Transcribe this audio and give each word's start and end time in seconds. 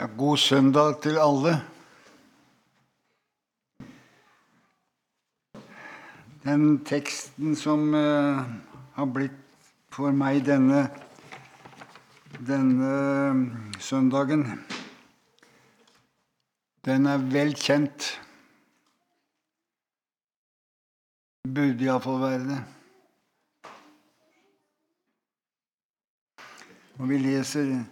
Ja, 0.00 0.06
god 0.16 0.36
søndag 0.36 1.02
til 1.02 1.18
alle. 1.20 1.50
Den 6.44 6.62
teksten 6.88 7.52
som 7.56 7.92
uh, 7.92 8.40
har 8.96 9.10
blitt 9.12 9.36
for 9.92 10.16
meg 10.16 10.40
denne, 10.46 10.86
denne 12.48 12.94
uh, 13.28 13.44
søndagen, 13.76 14.46
den 16.88 17.04
er 17.04 17.28
vel 17.36 17.52
kjent. 17.52 18.08
Burde 21.44 21.90
iallfall 21.90 22.20
være 22.24 22.42
det. 22.48 22.60
Og 26.96 27.08
vi 27.12 27.24
leser 27.28 27.82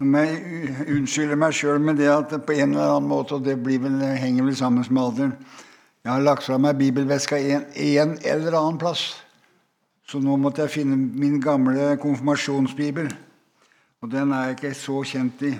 jeg 0.00 0.88
unnskylder 0.92 1.38
meg 1.40 1.54
sjøl 1.56 1.80
med 1.80 1.96
det 1.96 2.08
at 2.12 2.34
på 2.44 2.52
en 2.52 2.74
eller 2.74 2.96
annen 2.96 3.08
måte, 3.08 3.38
og 3.38 3.44
det 3.44 3.56
vel, 3.64 4.02
henger 4.20 4.44
vel 4.44 4.56
sammen 4.56 4.84
med 4.90 5.02
alderen 5.02 5.36
Jeg 6.04 6.12
har 6.12 6.22
lagt 6.22 6.44
fra 6.44 6.58
meg 6.58 6.76
bibelveska 6.78 7.38
en, 7.38 7.64
en 7.74 8.18
eller 8.22 8.54
annen 8.54 8.78
plass. 8.78 9.16
Så 10.06 10.20
nå 10.22 10.36
måtte 10.38 10.62
jeg 10.62 10.70
finne 10.70 10.96
min 10.96 11.40
gamle 11.42 11.96
konfirmasjonsbibel. 11.98 13.08
Og 14.02 14.12
den 14.12 14.30
er 14.30 14.44
jeg 14.44 14.54
ikke 14.54 14.74
så 14.78 15.00
kjent 15.02 15.42
i. 15.42 15.50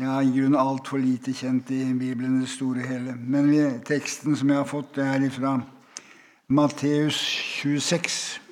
Jeg 0.00 0.08
er 0.10 0.24
i 0.26 0.32
grunnen 0.32 0.58
altfor 0.58 0.98
lite 0.98 1.32
kjent 1.32 1.70
i 1.70 1.84
Bibelen 1.94 2.40
i 2.40 2.42
det 2.42 2.50
store 2.50 2.82
hele. 2.88 3.14
Men 3.16 3.52
teksten 3.86 4.34
som 4.36 4.50
jeg 4.50 4.58
har 4.58 4.66
fått, 4.66 4.96
det 4.96 5.06
er 5.06 5.30
fra 5.30 5.60
Matteus 6.48 7.20
26. 7.62 8.45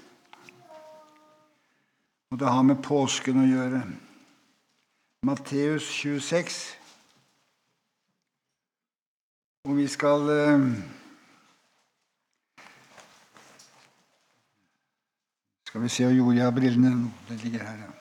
Og 2.34 2.40
det 2.40 2.48
har 2.50 2.64
med 2.66 2.80
påsken 2.82 3.36
å 3.38 3.44
gjøre. 3.46 3.80
Matteus 5.22 5.86
26. 5.86 6.56
Og 9.70 9.76
vi 9.78 9.84
skal 9.86 10.26
eh, 10.34 10.64
Skal 15.68 15.86
vi 15.86 15.92
se 15.94 16.10
hvor 16.10 16.34
jeg 16.34 16.42
av 16.48 16.58
brillene? 16.58 16.92
Det 17.30 17.38
ligger 17.44 17.62
her, 17.70 17.86
ja. 17.86 17.94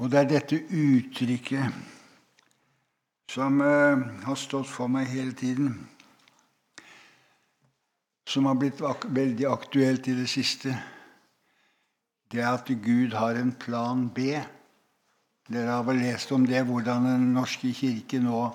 Og 0.00 0.08
det 0.08 0.24
er 0.24 0.32
dette 0.32 0.64
uttrykket 0.64 1.76
som 3.36 3.60
uh, 3.60 4.00
har 4.24 4.46
stått 4.48 4.72
for 4.80 4.88
meg 4.88 5.12
hele 5.12 5.36
tiden 5.36 5.74
som 8.28 8.46
har 8.46 8.58
blitt 8.58 8.80
veldig 8.80 9.46
aktuelt 9.50 10.08
i 10.08 10.16
det 10.16 10.28
siste, 10.30 10.74
det 12.32 12.40
er 12.40 12.54
at 12.54 12.68
Gud 12.84 13.12
har 13.18 13.36
en 13.36 13.52
plan 13.52 14.06
B. 14.08 14.38
Dere 15.52 15.74
har 15.74 15.82
vel 15.84 16.00
lest 16.00 16.30
om 16.32 16.46
det, 16.48 16.62
hvordan 16.64 17.04
Den 17.04 17.32
norske 17.34 17.72
kirke 17.76 18.20
nå 18.22 18.46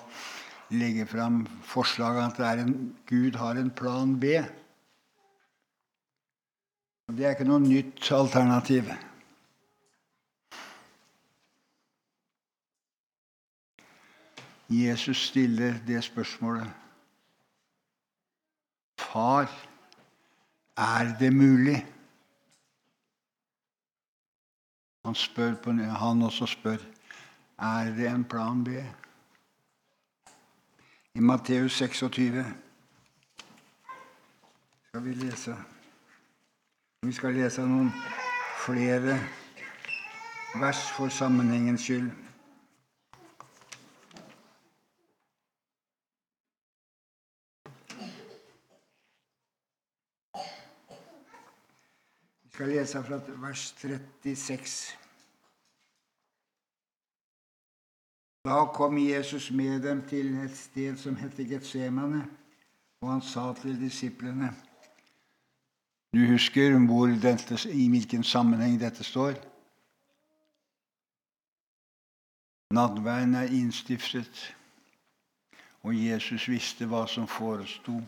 legger 0.73 1.05
fram 1.05 1.43
forslag 1.63 2.17
at 2.23 2.39
en, 2.59 2.95
Gud 3.05 3.35
har 3.35 3.59
en 3.59 3.69
plan 3.69 4.15
B. 4.19 4.39
Det 7.07 7.23
er 7.23 7.37
ikke 7.37 7.47
noe 7.47 7.63
nytt 7.63 8.09
alternativ. 8.11 8.89
Jesus 14.67 15.29
stiller 15.29 15.77
det 15.87 16.01
spørsmålet. 16.03 16.86
Far, 19.07 19.47
er 20.77 21.17
det 21.19 21.33
mulig? 21.33 21.79
Han, 25.05 25.15
spør 25.15 25.55
på, 25.63 25.71
han 25.71 26.21
også 26.21 26.45
spør 26.45 26.83
er 27.57 27.91
det 27.95 28.07
en 28.07 28.25
plan 28.25 28.63
B. 28.63 28.67
I 31.13 31.19
Matteus 31.19 31.71
26 31.71 32.45
skal 34.87 35.03
vi 35.05 35.13
lese 35.13 35.55
Vi 37.01 37.13
skal 37.13 37.33
lese 37.33 37.61
noen 37.61 37.89
flere 38.65 39.17
vers 40.59 40.81
for 40.91 41.09
sammenhengens 41.13 41.81
skyld. 41.81 42.11
Skal 52.57 52.69
lese 52.73 53.03
fra 53.03 53.19
vers 53.27 53.75
36. 53.77 54.97
Da 58.45 58.65
kom 58.73 58.97
Jesus 58.97 59.51
med 59.51 59.83
dem 59.83 60.01
til 60.09 60.33
et 60.41 60.55
sted 60.57 60.97
som 60.97 61.15
heter 61.15 61.45
Getsemane, 61.45 62.23
og 63.01 63.11
han 63.11 63.21
sa 63.21 63.53
til 63.61 63.77
disiplene 63.77 64.49
Du 66.13 66.25
husker 66.25 66.79
dette, 67.21 67.69
i 67.69 67.89
hvilken 67.89 68.23
sammenheng 68.23 68.79
dette 68.81 69.03
står? 69.03 69.37
Nattverden 72.73 73.35
er 73.35 73.53
innstiftet, 73.53 74.55
og 75.83 75.93
Jesus 75.93 76.49
visste 76.49 76.85
hva 76.85 77.05
som 77.07 77.27
foresto. 77.27 78.01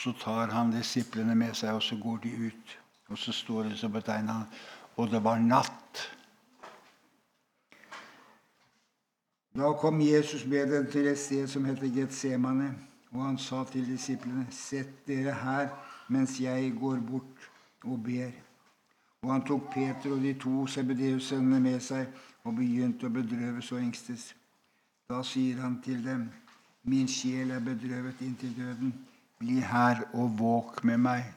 Så 0.00 0.12
tar 0.16 0.48
han 0.54 0.70
disiplene 0.72 1.34
med 1.36 1.52
seg, 1.54 1.74
og 1.76 1.82
så 1.84 1.96
går 2.00 2.22
de 2.24 2.30
ut. 2.48 2.76
Og 3.12 3.18
så 3.18 3.32
står 3.32 3.68
det 3.68 3.78
så 3.78 3.88
betegna 3.88 4.44
Og 4.96 5.10
det 5.10 5.20
var 5.24 5.38
natt. 5.38 6.00
Da 9.56 9.72
kom 9.80 10.00
Jesus 10.00 10.46
med 10.46 10.72
dem 10.72 10.86
til 10.90 11.06
et 11.08 11.18
sted 11.18 11.48
som 11.48 11.64
heter 11.64 11.88
Getsemane, 11.94 12.74
og 13.12 13.24
han 13.24 13.38
sa 13.38 13.64
til 13.64 13.86
disiplene.: 13.86 14.46
Sett 14.50 15.06
dere 15.06 15.34
her 15.34 15.68
mens 16.08 16.40
jeg 16.40 16.72
går 16.80 17.00
bort 17.10 17.50
og 17.84 18.02
ber. 18.04 18.30
Og 19.22 19.32
han 19.32 19.44
tok 19.46 19.72
Peter 19.74 20.12
og 20.12 20.22
de 20.22 20.34
to 20.34 20.66
Sebedeus-sønnene 20.66 21.60
med 21.60 21.80
seg 21.80 22.06
og 22.44 22.56
begynte 22.56 23.06
å 23.06 23.12
bedrøves 23.12 23.72
og 23.72 23.82
engstes. 23.82 24.34
Da 25.10 25.22
sier 25.22 25.60
han 25.60 25.80
til 25.84 26.04
dem, 26.04 26.30
Min 26.82 27.08
sjel 27.08 27.50
er 27.50 27.60
bedrøvet 27.60 28.22
inntil 28.24 28.54
døden. 28.56 28.94
Bli 29.40 29.60
her 29.64 30.02
og 30.12 30.34
våk 30.38 30.82
med 30.84 31.00
meg. 31.00 31.28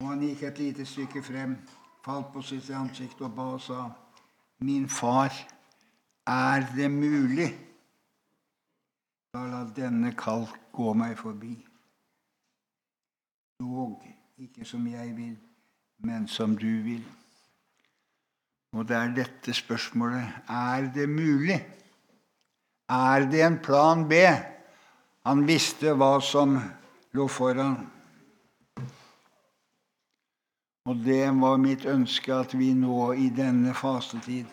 Og 0.00 0.08
han 0.08 0.24
gikk 0.24 0.46
et 0.48 0.58
lite 0.58 0.86
stykke 0.88 1.22
frem, 1.24 1.58
falt 2.04 2.32
på 2.32 2.42
sitt 2.44 2.70
ansikt 2.76 3.20
og 3.24 3.36
ba 3.36 3.50
og 3.56 3.60
sa, 3.60 3.82
Min 4.64 4.88
far, 4.88 5.32
er 6.26 6.64
det 6.76 6.90
mulig? 6.90 7.50
Da 9.34 9.44
la 9.50 9.64
denne 9.76 10.14
kalk 10.16 10.56
gå 10.72 10.92
meg 10.96 11.18
forbi. 11.18 11.54
Dog 13.60 14.04
ikke 14.38 14.64
som 14.64 14.86
jeg 14.86 15.16
vil, 15.16 15.36
men 15.98 16.28
som 16.28 16.56
du 16.56 16.70
vil. 16.86 17.04
Og 18.74 18.88
det 18.88 18.96
er 18.96 19.14
dette 19.14 19.54
spørsmålet 19.54 20.50
er 20.50 20.90
det 20.94 21.08
mulig? 21.08 21.60
Er 22.90 23.24
det 23.30 23.40
en 23.42 23.58
plan 23.58 24.08
B? 24.08 24.20
Han 25.24 25.46
visste 25.48 25.94
hva 25.96 26.18
som 26.20 26.58
lå 27.16 27.28
foran. 27.32 27.78
Og 30.84 31.00
det 31.00 31.30
var 31.40 31.56
mitt 31.56 31.86
ønske 31.88 32.34
at 32.36 32.52
vi 32.52 32.74
nå 32.76 33.14
i 33.16 33.30
denne 33.32 33.72
fasetid 33.72 34.50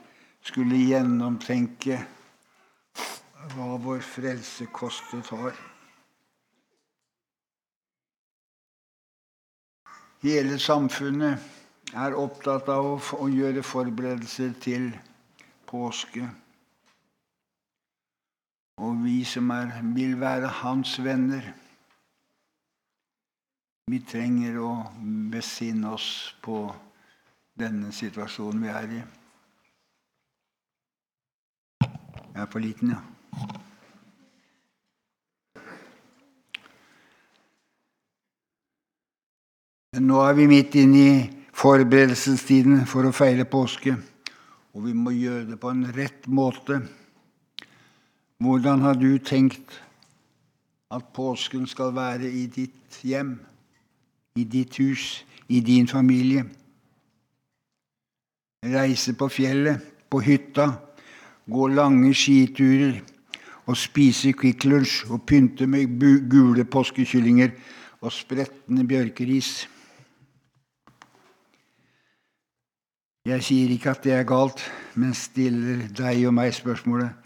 skulle 0.47 0.79
gjennomtenke 0.79 1.97
hva 3.51 3.75
vår 3.83 3.99
frelse 4.05 4.69
kostet 4.71 5.27
har. 5.35 5.57
Hele 10.21 10.59
samfunnet 10.61 11.95
er 11.97 12.15
opptatt 12.15 12.69
av 12.71 13.11
å 13.17 13.27
gjøre 13.27 13.63
forberedelser 13.65 14.53
til 14.63 14.91
påske. 15.67 16.29
Og 18.81 19.03
vi 19.03 19.19
som 19.27 19.49
er, 19.53 19.75
vil 19.93 20.15
være 20.17 20.47
hans 20.63 20.95
venner, 21.05 21.45
vi 23.91 23.99
trenger 24.07 24.55
å 24.57 24.69
besinne 25.29 25.91
oss 25.93 26.31
på 26.41 26.63
denne 27.61 27.91
situasjonen 27.93 28.63
vi 28.63 28.71
er 28.71 28.93
i. 28.95 29.01
Jeg 32.31 32.41
er 32.41 32.49
for 32.49 32.63
liten, 32.63 32.93
ja. 32.95 33.01
Nå 40.01 40.23
er 40.23 40.33
vi 40.39 40.47
midt 40.47 40.79
inne 40.79 41.03
i 41.03 41.13
forberedelsestiden 41.51 42.87
for 42.89 43.05
å 43.05 43.13
feire 43.13 43.45
påske, 43.45 43.93
og 44.71 44.87
vi 44.87 44.95
må 44.95 45.13
gjøre 45.13 45.51
det 45.51 45.59
på 45.61 45.69
en 45.69 45.83
rett 45.93 46.25
måte. 46.31 46.79
Hvordan 48.41 48.81
har 48.81 48.93
du 48.97 49.17
tenkt 49.17 49.83
at 50.91 51.03
påsken 51.13 51.67
skal 51.67 51.95
være 51.95 52.31
i 52.31 52.45
ditt 52.49 52.97
hjem, 53.03 53.35
i 54.35 54.43
ditt 54.43 54.77
hus, 54.77 55.25
i 55.47 55.59
din 55.59 55.87
familie. 55.87 56.45
Reise 58.65 59.13
på 59.13 59.27
fjellet, 59.27 59.79
på 60.09 60.19
hytta, 60.19 60.67
gå 61.47 61.67
lange 61.67 62.13
skiturer 62.13 62.99
og 63.69 63.77
spise 63.77 64.33
Kvikk 64.33 64.65
Lunsj 64.65 65.05
og 65.11 65.23
pynte 65.27 65.67
med 65.67 65.99
gule 66.29 66.65
påskekyllinger 66.65 67.53
og 68.01 68.11
spretne 68.11 68.87
bjørkeris. 68.87 69.67
Jeg 73.25 73.43
sier 73.45 73.69
ikke 73.69 73.93
at 73.93 74.03
det 74.03 74.17
er 74.17 74.25
galt, 74.25 74.63
men 74.97 75.13
stiller 75.13 75.85
deg 75.93 76.25
og 76.25 76.33
meg 76.33 76.55
spørsmålet 76.57 77.21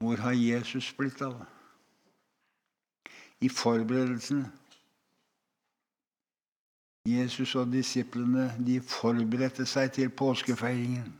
hvor 0.00 0.16
har 0.16 0.32
Jesus 0.32 0.92
blitt 0.96 1.20
av? 1.22 1.36
I 3.40 3.48
forberedelsene. 3.48 4.48
Jesus 7.08 7.54
og 7.56 7.72
disiplene 7.72 8.50
de 8.60 8.78
forberedte 8.84 9.66
seg 9.68 9.92
til 9.96 10.10
påskefeiringen. 10.12 11.12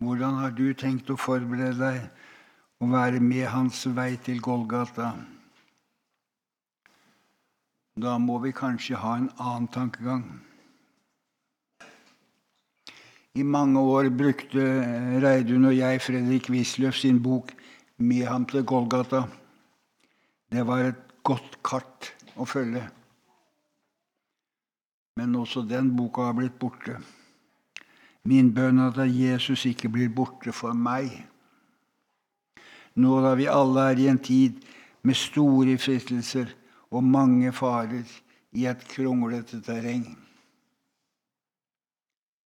Hvordan 0.00 0.38
har 0.40 0.54
du 0.56 0.70
tenkt 0.74 1.10
å 1.10 1.18
forberede 1.20 1.78
deg 1.78 2.04
og 2.80 2.92
være 2.94 3.20
med 3.20 3.46
hans 3.52 3.82
vei 3.94 4.14
til 4.24 4.40
Golgata? 4.42 5.12
Da 8.00 8.18
må 8.18 8.38
vi 8.42 8.54
kanskje 8.56 8.98
ha 8.98 9.18
en 9.18 9.30
annen 9.36 9.68
tankegang. 9.68 10.24
I 13.34 13.42
mange 13.42 13.78
år 13.78 14.08
brukte 14.10 14.62
Reidun 15.22 15.68
og 15.68 15.76
jeg 15.76 16.00
Fredrik 16.02 16.48
Wisløff 16.50 16.96
sin 16.98 17.22
bok 17.22 17.52
'Med 17.98 18.26
ham 18.26 18.46
til 18.46 18.64
Golgata'. 18.64 19.28
Det 20.52 20.66
var 20.66 20.78
et 20.78 21.22
godt 21.22 21.62
kart 21.62 22.12
å 22.36 22.44
følge. 22.44 22.90
Men 25.16 25.36
også 25.36 25.62
den 25.68 25.96
boka 25.96 26.22
har 26.22 26.32
blitt 26.32 26.58
borte. 26.58 26.96
Min 28.24 28.54
bønn 28.54 28.78
er 28.78 28.98
at 28.98 29.14
Jesus 29.14 29.66
ikke 29.66 29.88
blir 29.88 30.08
borte 30.08 30.52
for 30.52 30.72
meg. 30.72 31.12
Nå 32.96 33.20
da 33.22 33.34
vi 33.34 33.46
alle 33.46 33.80
er 33.90 33.98
i 33.98 34.08
en 34.08 34.18
tid 34.18 34.58
med 35.02 35.14
store 35.14 35.78
fristelser 35.78 36.50
og 36.90 37.04
mange 37.04 37.52
farer 37.52 38.04
i 38.52 38.66
et 38.66 38.82
kronglete 38.88 39.60
terreng. 39.62 40.16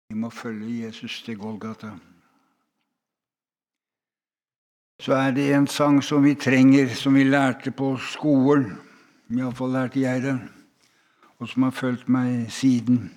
Vi 0.08 0.14
må 0.14 0.30
følge 0.30 0.86
Jesus 0.86 1.22
til 1.22 1.38
Golgata. 1.38 1.90
Så 5.00 5.14
er 5.14 5.30
det 5.30 5.54
en 5.54 5.66
sang 5.66 6.00
som 6.04 6.24
vi 6.24 6.34
trenger, 6.34 6.88
som 6.94 7.14
vi 7.14 7.24
lærte 7.24 7.70
på 7.70 7.96
skolen. 8.00 8.78
Iallfall 9.30 9.72
lærte 9.72 10.00
jeg 10.00 10.22
den, 10.22 10.40
og 11.38 11.48
som 11.48 11.62
har 11.62 11.70
fulgt 11.76 12.08
meg 12.08 12.48
siden. 12.52 13.12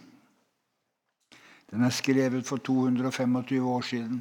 Den 1.71 1.83
er 1.87 1.89
skrevet 1.89 2.45
for 2.45 2.57
225 2.57 3.63
år 3.63 3.81
siden. 3.81 4.19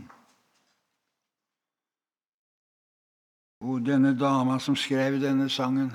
Og 3.60 3.82
denne 3.86 4.14
dama 4.18 4.58
som 4.58 4.76
skrev 4.76 5.18
denne 5.20 5.50
sangen, 5.50 5.90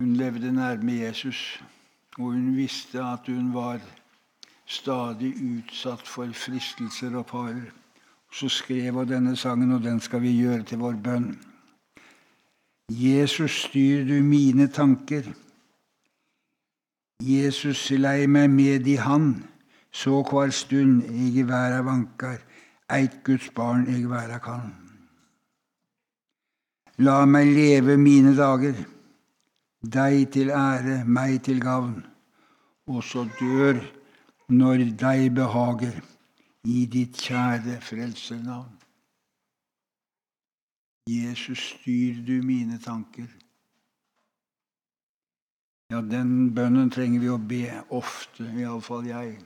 hun 0.00 0.16
levde 0.16 0.52
nærme 0.52 0.92
Jesus, 0.92 1.62
og 2.16 2.32
hun 2.32 2.56
visste 2.56 3.04
at 3.04 3.26
hun 3.26 3.54
var 3.54 3.78
stadig 4.68 5.32
utsatt 5.40 6.06
for 6.06 6.28
fristelser 6.36 7.16
og 7.16 7.26
farer. 7.26 7.70
Så 8.32 8.48
skrev 8.52 8.92
hun 8.92 9.08
denne 9.08 9.36
sangen, 9.36 9.72
og 9.72 9.82
den 9.82 10.00
skal 10.00 10.20
vi 10.22 10.36
gjøre 10.36 10.62
til 10.68 10.82
vår 10.82 10.98
bønn. 11.04 11.30
Jesus, 12.88 13.64
styr 13.64 14.04
du 14.04 14.20
mine 14.22 14.68
tanker. 14.68 15.24
Jesus, 17.24 17.90
lei 17.90 18.26
meg 18.26 18.50
med 18.50 18.86
i 18.86 18.96
Han, 19.00 19.44
så 19.92 20.20
hver 20.22 20.52
stund 20.52 21.02
eg 21.08 21.40
i 21.40 21.46
verda 21.48 21.80
vankar, 21.82 22.38
eit 22.92 23.22
Guds 23.24 23.48
barn 23.56 23.88
eg 23.88 24.04
verda 24.10 24.38
kan. 24.44 24.70
La 26.98 27.24
meg 27.26 27.48
leve 27.56 27.96
mine 27.96 28.36
dager, 28.36 28.76
deg 29.82 30.28
til 30.34 30.52
ære, 30.52 31.04
meg 31.06 31.40
til 31.46 31.60
gavn, 31.64 32.02
og 32.88 33.04
så 33.04 33.24
dør 33.40 33.80
når 34.48 34.84
deg 34.96 35.34
behager, 35.34 36.00
i 36.68 36.84
ditt 36.90 37.16
kjære 37.22 37.78
frelsernavn. 37.80 38.74
Jesus, 41.08 41.58
styr 41.58 42.18
du 42.26 42.42
mine 42.44 42.78
tanker. 42.78 43.28
Ja, 45.88 46.00
den 46.00 46.50
bønnen 46.54 46.90
trenger 46.92 47.22
vi 47.22 47.30
å 47.32 47.38
be 47.40 47.62
ofte, 47.96 48.44
iallfall 48.60 49.06
jeg. 49.08 49.38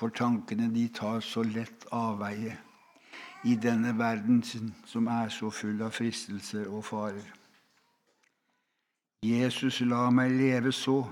For 0.00 0.08
tankene 0.16 0.70
de 0.72 0.86
tar 0.96 1.20
så 1.20 1.42
lett 1.44 1.84
avveie 1.92 2.54
i 3.44 3.56
denne 3.60 3.92
verden 3.98 4.40
som 4.44 5.08
er 5.12 5.28
så 5.28 5.50
full 5.52 5.82
av 5.84 5.92
fristelser 5.96 6.68
og 6.68 6.84
farer. 6.88 7.28
Jesus, 9.24 9.82
la 9.84 10.06
meg 10.08 10.32
leve 10.32 10.72
så 10.72 11.02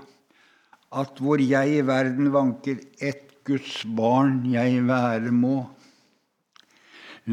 at 0.91 1.19
hvor 1.21 1.41
jeg 1.41 1.77
i 1.77 1.81
verden 1.85 2.31
vanker, 2.33 2.79
ett 2.99 3.29
Guds 3.49 3.81
barn 3.97 4.43
jeg 4.51 4.83
være 4.85 5.31
må. 5.33 5.63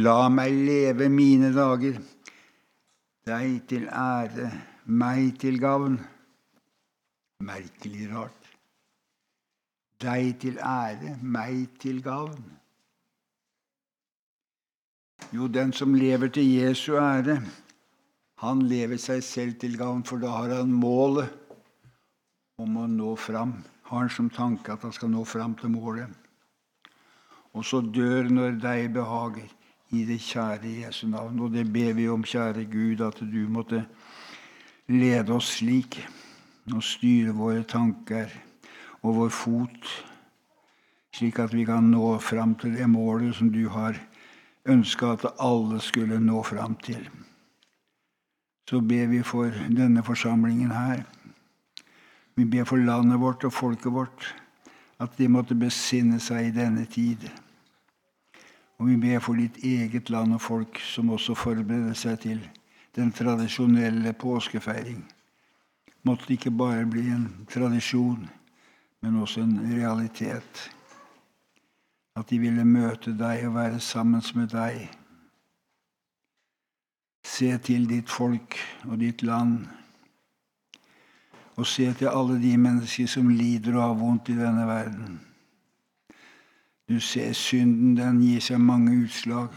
La 0.00 0.28
meg 0.32 0.54
leve 0.64 1.08
mine 1.12 1.50
dager, 1.52 1.98
deg 3.28 3.56
til 3.68 3.86
ære, 3.92 4.50
meg 4.86 5.36
til 5.42 5.58
gavn. 5.60 5.98
Merkelig 7.44 8.08
rart. 8.14 8.50
Deg 10.00 10.36
til 10.40 10.60
ære, 10.60 11.16
meg 11.20 11.76
til 11.82 12.00
gavn. 12.04 12.44
Jo, 15.36 15.48
den 15.52 15.72
som 15.76 15.96
lever 15.96 16.32
til 16.32 16.48
Jesu 16.48 16.94
ære, 17.00 17.40
han 18.40 18.62
lever 18.68 19.00
seg 19.00 19.24
selv 19.24 19.56
til 19.60 19.76
gavn, 19.80 20.04
for 20.04 20.22
da 20.22 20.32
har 20.38 20.54
han 20.60 20.72
målet 20.72 21.45
om 22.56 22.76
å 22.80 22.86
nå 22.88 23.10
fram. 23.20 23.52
Har 23.90 24.06
han 24.06 24.10
som 24.10 24.30
tanke 24.32 24.72
at 24.72 24.84
han 24.86 24.94
skal 24.96 25.10
nå 25.12 25.24
fram 25.28 25.54
til 25.60 25.74
målet. 25.74 26.08
Og 27.52 27.64
så 27.64 27.80
dør 27.80 28.30
når 28.32 28.58
deg 28.62 28.92
behager, 28.94 29.48
i 29.94 30.02
det 30.02 30.18
kjære 30.18 30.72
Jesu 30.82 31.06
navn. 31.06 31.38
Og 31.44 31.52
det 31.54 31.66
ber 31.72 31.92
vi 31.94 32.08
om, 32.10 32.24
kjære 32.26 32.64
Gud, 32.72 33.04
at 33.06 33.20
du 33.20 33.46
måtte 33.48 33.84
lede 34.90 35.34
oss 35.36 35.52
slik 35.60 36.00
og 36.72 36.82
styre 36.82 37.34
våre 37.36 37.62
tanker 37.68 38.32
og 39.04 39.14
vår 39.20 39.30
fot, 39.30 39.90
slik 41.14 41.38
at 41.38 41.54
vi 41.54 41.64
kan 41.68 41.86
nå 41.92 42.16
fram 42.18 42.56
til 42.58 42.74
det 42.74 42.88
målet 42.90 43.36
som 43.38 43.52
du 43.54 43.68
har 43.70 43.98
ønska 44.66 45.12
at 45.14 45.28
alle 45.38 45.78
skulle 45.80 46.18
nå 46.18 46.42
fram 46.42 46.74
til. 46.82 47.06
Så 48.66 48.80
ber 48.82 49.06
vi 49.12 49.22
for 49.22 49.54
denne 49.70 50.02
forsamlingen 50.02 50.74
her. 50.74 51.04
Vi 52.36 52.44
ber 52.44 52.66
for 52.68 52.76
landet 52.76 53.20
vårt 53.20 53.44
og 53.48 53.52
folket 53.52 53.92
vårt, 53.92 54.34
at 55.00 55.16
de 55.16 55.28
måtte 55.28 55.56
besinne 55.56 56.20
seg 56.20 56.50
i 56.50 56.54
denne 56.56 56.84
tid. 56.84 57.24
Og 58.76 58.90
vi 58.90 58.96
ber 59.00 59.22
for 59.24 59.40
ditt 59.40 59.56
eget 59.64 60.10
land 60.12 60.36
og 60.36 60.42
folk, 60.44 60.80
som 60.84 61.10
også 61.16 61.36
forbereder 61.36 61.96
seg 61.96 62.18
til 62.26 62.42
den 62.96 63.12
tradisjonelle 63.12 64.12
påskefeiring. 64.20 65.00
Måtte 66.04 66.28
det 66.28 66.36
ikke 66.38 66.52
bare 66.52 66.84
bli 66.88 67.08
en 67.10 67.26
tradisjon, 67.50 68.28
men 69.02 69.16
også 69.20 69.40
en 69.40 69.56
realitet. 69.72 70.60
At 72.16 72.28
de 72.28 72.38
ville 72.40 72.64
møte 72.64 73.16
deg 73.16 73.48
og 73.48 73.56
være 73.56 73.80
sammen 73.80 74.22
med 74.36 74.52
deg. 74.52 74.86
Se 77.26 77.48
til 77.64 77.88
ditt 77.88 78.12
folk 78.12 78.56
og 78.86 79.00
ditt 79.00 79.24
land 79.26 79.66
og 81.56 81.66
se 81.66 81.92
til 81.96 82.10
alle 82.12 82.36
de 82.42 82.56
mennesker 82.60 83.08
som 83.08 83.28
lider 83.28 83.76
og 83.76 83.82
har 83.82 83.94
vondt 84.00 84.28
i 84.28 84.36
denne 84.38 84.66
verden. 84.68 85.20
Du 86.88 87.00
ser 87.00 87.32
synden, 87.32 87.96
den 87.96 88.20
gir 88.22 88.40
seg 88.44 88.60
mange 88.62 88.94
utslag. 89.02 89.50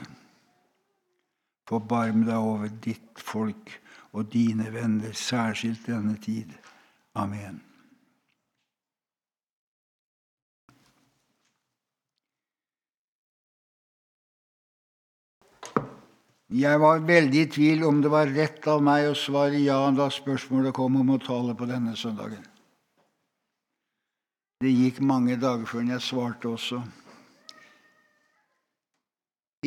Forbarm 1.69 2.23
deg 2.25 2.37
over 2.37 2.71
ditt 2.81 3.21
folk 3.21 3.75
og 4.11 4.31
dine 4.33 4.71
venner, 4.73 5.13
særskilt 5.13 5.85
denne 5.85 6.15
tid. 6.17 6.55
Amen. 7.15 7.61
Jeg 16.49 16.79
var 16.81 17.03
veldig 17.05 17.41
i 17.43 17.49
tvil 17.53 17.83
om 17.85 17.99
det 18.01 18.09
var 18.09 18.31
rett 18.33 18.65
av 18.71 18.79
meg 18.81 19.11
å 19.11 19.17
svare 19.17 19.59
ja 19.61 19.83
da 19.93 20.07
spørsmålet 20.09 20.73
kom 20.73 20.95
om 20.97 21.11
å 21.13 21.19
tale 21.21 21.53
på 21.53 21.67
denne 21.69 21.93
søndagen. 21.93 22.41
Det 24.59 24.71
gikk 24.73 24.97
mange 25.05 25.37
dager 25.39 25.69
før 25.69 25.85
jeg 25.85 26.01
svarte 26.01 26.49
også. 26.49 26.81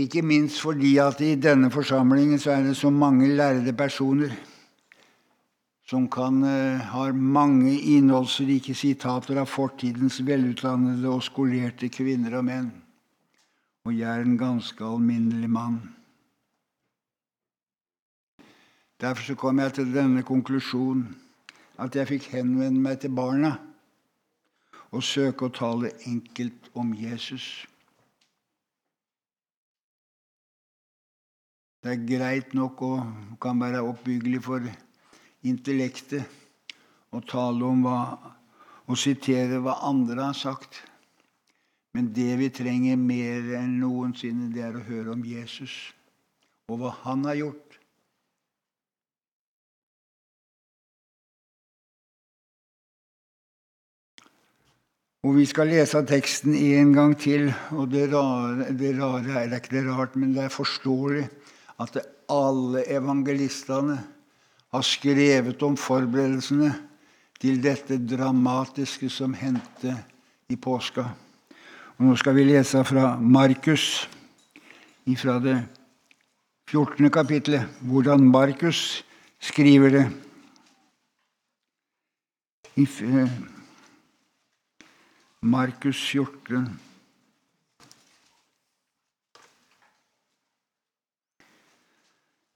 Ikke 0.02 0.24
minst 0.26 0.58
fordi 0.64 0.96
at 0.98 1.22
i 1.22 1.36
denne 1.36 1.70
forsamlingen 1.70 2.42
så 2.42 2.56
er 2.56 2.66
det 2.66 2.74
så 2.80 2.90
mange 2.90 3.30
lærde 3.30 3.76
personer 3.78 4.34
som 5.86 6.08
kan, 6.10 6.42
uh, 6.42 6.82
har 6.90 7.12
mange 7.12 7.76
innholdsrike 7.76 8.74
sitater 8.74 9.38
av 9.38 9.50
fortidens 9.52 10.18
velutdannede 10.24 11.08
og 11.10 11.22
skolerte 11.22 11.92
kvinner 11.92 12.38
og 12.40 12.46
menn. 12.48 12.70
Og 13.86 13.94
jeg 13.94 14.08
er 14.08 14.24
en 14.24 14.38
ganske 14.40 14.82
alminnelig 14.82 15.50
mann. 15.52 15.82
Derfor 19.02 19.22
så 19.22 19.34
kom 19.34 19.58
jeg 19.58 19.72
til 19.74 19.88
denne 19.90 20.22
konklusjonen 20.22 21.08
at 21.82 21.96
jeg 21.98 22.06
fikk 22.06 22.28
henvende 22.36 22.78
meg 22.84 23.00
til 23.02 23.10
barna 23.10 23.56
og 24.94 25.02
søke 25.02 25.48
å 25.48 25.54
tale 25.56 25.90
enkelt 26.06 26.68
om 26.78 26.92
Jesus. 26.94 27.46
Det 31.82 31.96
er 31.96 32.04
greit 32.06 32.54
nok 32.54 32.84
og 32.86 33.34
kan 33.42 33.58
være 33.58 33.82
oppbyggelig 33.82 34.44
for 34.46 34.70
intellektet 35.50 36.22
å 37.10 37.24
tale 37.26 37.66
om 37.66 37.82
hva 37.82 37.98
og 38.86 39.02
sitere 39.02 39.58
hva 39.64 39.80
andre 39.88 40.28
har 40.28 40.38
sagt. 40.38 40.78
Men 41.90 42.14
det 42.14 42.36
vi 42.38 42.52
trenger 42.54 43.02
mer 43.02 43.50
enn 43.58 43.80
noensinne, 43.82 44.52
det 44.54 44.62
er 44.68 44.78
å 44.78 44.86
høre 44.86 45.16
om 45.16 45.26
Jesus 45.26 45.90
og 46.70 46.84
hva 46.84 46.94
han 47.02 47.26
har 47.26 47.40
gjort. 47.42 47.71
Og 55.22 55.36
Vi 55.36 55.44
skal 55.46 55.68
lese 55.70 56.00
teksten 56.02 56.54
en 56.54 56.92
gang 56.92 57.12
til. 57.14 57.52
og 57.70 57.90
Det 57.90 58.08
rare, 58.10 58.72
det 58.74 58.96
rare 58.98 59.44
er 59.44 59.54
ikke 59.54 59.76
det 59.76 59.84
rart, 59.86 60.16
men 60.16 60.34
det 60.34 60.44
er 60.44 60.48
forståelig 60.48 61.28
at 61.78 61.98
alle 62.28 62.82
evangelistene 62.90 64.00
har 64.72 64.82
skrevet 64.82 65.62
om 65.62 65.76
forberedelsene 65.76 66.72
til 67.38 67.62
dette 67.62 67.98
dramatiske 67.98 69.10
som 69.10 69.34
hendte 69.34 69.94
i 70.48 70.56
påska. 70.56 71.04
Og 71.98 72.06
nå 72.06 72.16
skal 72.16 72.34
vi 72.34 72.48
lese 72.48 72.82
fra 72.84 73.14
Markus, 73.20 74.08
fra 75.18 75.38
det 75.38 75.56
14. 76.66 77.10
kapitlet, 77.10 77.68
hvordan 77.80 78.26
Markus 78.26 79.04
skriver 79.38 79.90
det. 79.90 80.06
I 82.76 82.86
Markus 85.42 85.98
14. 86.10 86.80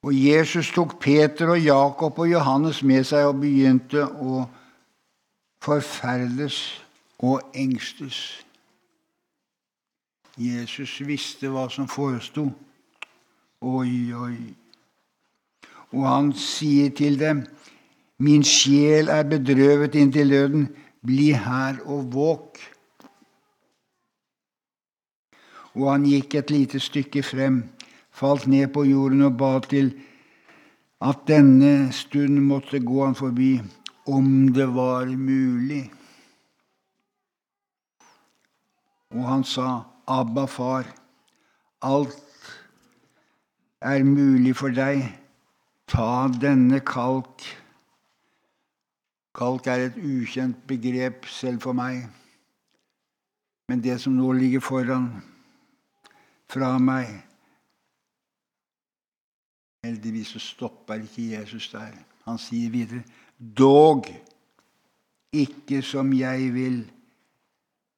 Og 0.03 0.15
Jesus 0.15 0.71
tok 0.71 1.01
Peter 1.03 1.51
og 1.51 1.59
Jakob 1.59 2.19
og 2.19 2.31
Johannes 2.31 2.83
med 2.87 3.03
seg 3.09 3.27
og 3.27 3.41
begynte 3.43 4.05
å 4.07 4.45
forferdes 5.67 6.61
og 7.27 7.43
engstes. 7.59 8.21
Jesus 10.39 11.01
visste 11.09 11.51
hva 11.51 11.67
som 11.73 11.91
foresto. 11.91 12.47
Oi, 13.67 14.15
oi. 14.15 14.39
Og 15.91 16.07
han 16.07 16.31
sier 16.39 16.95
til 16.95 17.19
dem, 17.19 17.43
Min 18.17 18.47
sjel 18.49 19.11
er 19.13 19.27
bedrøvet 19.29 19.99
inntil 19.99 20.31
døden. 20.31 20.69
Bli 21.05 21.35
her 21.37 21.83
og 21.85 22.07
våk. 22.15 22.63
Og 25.77 25.91
han 25.93 26.07
gikk 26.09 26.35
et 26.41 26.51
lite 26.51 26.81
stykke 26.81 27.23
frem 27.23 27.63
falt 28.17 28.47
ned 28.49 28.71
på 28.73 28.87
jorden 28.89 29.27
og 29.27 29.37
ba 29.37 29.59
til 29.69 29.93
at 31.05 31.27
denne 31.29 31.93
stund 31.93 32.41
måtte 32.49 32.81
gå 32.81 33.03
han 33.05 33.15
forbi, 33.15 33.61
om 34.07 34.49
det 34.57 34.69
var 34.75 35.11
mulig. 35.13 35.83
Og 39.13 39.29
han 39.29 39.45
sa, 39.45 39.83
Abba, 40.09 40.47
far, 40.47 40.87
alt 41.83 42.23
er 43.83 44.05
mulig 44.05 44.57
for 44.57 44.73
deg. 44.73 45.03
Ta 45.91 46.27
denne 46.41 46.81
kalk. 46.81 47.45
Kalk 49.37 49.67
er 49.67 49.89
et 49.91 49.99
ukjent 50.01 50.63
begrep 50.67 51.29
selv 51.29 51.61
for 51.67 51.77
meg. 51.77 52.07
Men 53.69 53.83
det 53.83 54.01
som 54.01 54.17
nå 54.17 54.33
ligger 54.39 54.63
foran, 54.63 55.11
fra 56.51 56.77
meg, 56.79 57.27
Heldigvis 59.87 60.35
så 60.35 60.43
stopper 60.43 61.03
ikke 61.05 61.31
Jesus 61.37 61.69
der. 61.71 61.95
Han 62.27 62.39
sier 62.43 62.73
videre, 62.75 63.05
dog 63.39 64.09
ikke 65.37 65.83
som 65.85 66.11
jeg 66.17 66.51
vil, 66.55 66.81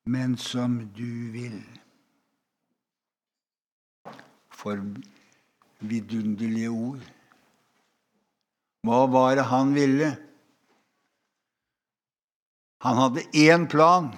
men 0.09 0.37
som 0.37 0.81
du 0.97 1.31
vil. 1.33 1.63
For 4.53 4.83
vidunderlige 5.81 6.69
ord. 6.69 7.05
Hva 8.85 9.05
var 9.11 9.39
det 9.39 9.47
han 9.49 9.73
ville? 9.77 10.11
Han 12.85 13.01
hadde 13.01 13.27
én 13.35 13.67
plan. 13.71 14.13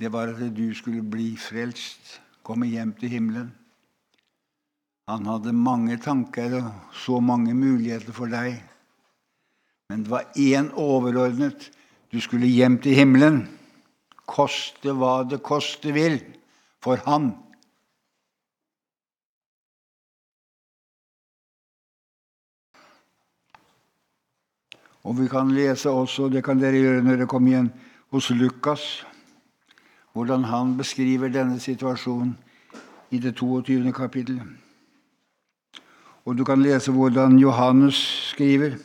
Det 0.00 0.08
var 0.12 0.32
at 0.32 0.40
du 0.56 0.70
skulle 0.74 1.02
bli 1.04 1.34
frelst, 1.36 2.20
komme 2.50 2.66
hjem 2.66 2.90
til 2.98 3.12
himmelen. 3.12 3.50
Han 5.10 5.26
hadde 5.26 5.52
mange 5.54 5.96
tanker 6.02 6.56
og 6.58 6.96
så 6.98 7.20
mange 7.22 7.54
muligheter 7.54 8.14
for 8.14 8.30
deg. 8.30 8.56
Men 9.90 10.02
det 10.02 10.10
var 10.10 10.26
én 10.34 10.70
overordnet. 10.74 11.68
Du 12.10 12.18
skulle 12.22 12.50
hjem 12.50 12.78
til 12.82 12.98
himmelen. 12.98 13.44
Koste 14.26 14.94
hva 14.98 15.20
det 15.30 15.38
koste 15.46 15.94
vil. 15.94 16.18
For 16.82 16.98
han. 17.06 17.30
Og 25.06 25.18
vi 25.22 25.28
kan 25.30 25.54
lese 25.54 25.90
også, 25.90 26.28
det 26.30 26.42
kan 26.44 26.58
dere 26.58 26.82
gjøre 26.82 27.06
når 27.06 27.22
dere 27.22 27.30
kommer 27.30 27.54
igjen, 27.54 27.70
hos 28.10 28.30
Lukas, 28.34 29.04
hvordan 30.12 30.44
han 30.44 30.76
beskriver 30.76 31.28
denne 31.28 31.60
situasjonen 31.60 32.36
i 33.10 33.18
det 33.18 33.34
22. 33.36 33.92
kapittelet. 33.92 34.46
Og 36.24 36.38
du 36.38 36.44
kan 36.44 36.62
lese 36.62 36.92
hvordan 36.92 37.38
Johannes 37.38 37.96
skriver. 38.30 38.76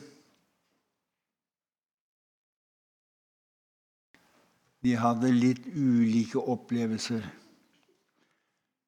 De 4.82 4.94
hadde 4.96 5.32
litt 5.34 5.66
ulike 5.74 6.38
opplevelser. 6.38 7.24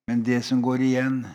Men 0.08 0.22
det 0.24 0.40
som 0.46 0.62
går 0.62 0.84
igjen 0.86 1.26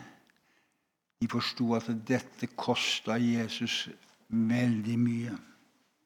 De 1.21 1.27
forsto 1.31 1.69
at 1.77 1.85
dette 2.03 2.49
kosta 2.59 3.15
Jesus 3.15 3.85
veldig 4.27 4.95
mye. 4.99 5.35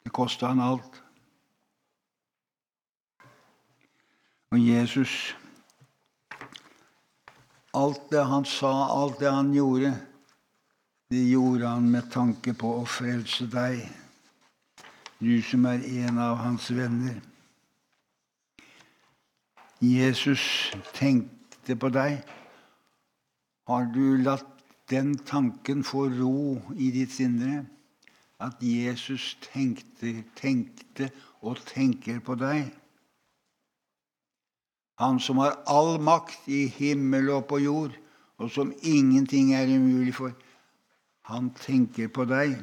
Det 0.04 0.12
kosta 0.14 0.52
han 0.52 0.60
alt. 0.62 1.00
Og 4.50 4.60
Jesus 4.60 5.36
Alt 7.76 8.08
det 8.10 8.24
han 8.24 8.46
sa, 8.48 8.70
alt 8.90 9.20
det 9.20 9.30
han 9.30 9.52
gjorde 9.54 9.92
det 11.08 11.24
gjorde 11.24 11.66
han 11.66 11.86
med 11.88 12.10
tanke 12.12 12.52
på 12.52 12.68
å 12.82 12.84
frelse 12.84 13.46
deg, 13.48 13.80
du 15.24 15.38
som 15.40 15.64
er 15.70 15.80
en 16.04 16.18
av 16.20 16.36
hans 16.42 16.66
venner. 16.68 17.16
Jesus 19.80 20.42
tenkte 20.98 21.78
på 21.80 21.88
deg. 21.94 22.18
Har 23.68 23.88
du 23.94 24.18
latt 24.20 24.52
den 24.92 25.14
tanken 25.28 25.80
få 25.84 26.10
ro 26.12 26.58
i 26.76 26.90
ditt 26.92 27.16
indre? 27.24 27.62
At 28.36 28.60
Jesus 28.60 29.30
tenkte, 29.48 30.12
tenkte 30.36 31.08
og 31.40 31.62
tenker 31.72 32.20
på 32.20 32.36
deg? 32.36 32.68
Han 34.98 35.20
som 35.20 35.38
har 35.38 35.60
all 35.66 36.00
makt 36.02 36.48
i 36.50 36.64
himmel 36.66 37.30
og 37.30 37.44
på 37.46 37.60
jord, 37.62 37.92
og 38.38 38.50
som 38.50 38.72
ingenting 38.82 39.52
er 39.54 39.70
umulig 39.70 40.14
for. 40.14 40.32
Han 41.30 41.52
tenker 41.54 42.08
på 42.10 42.24
deg. 42.26 42.56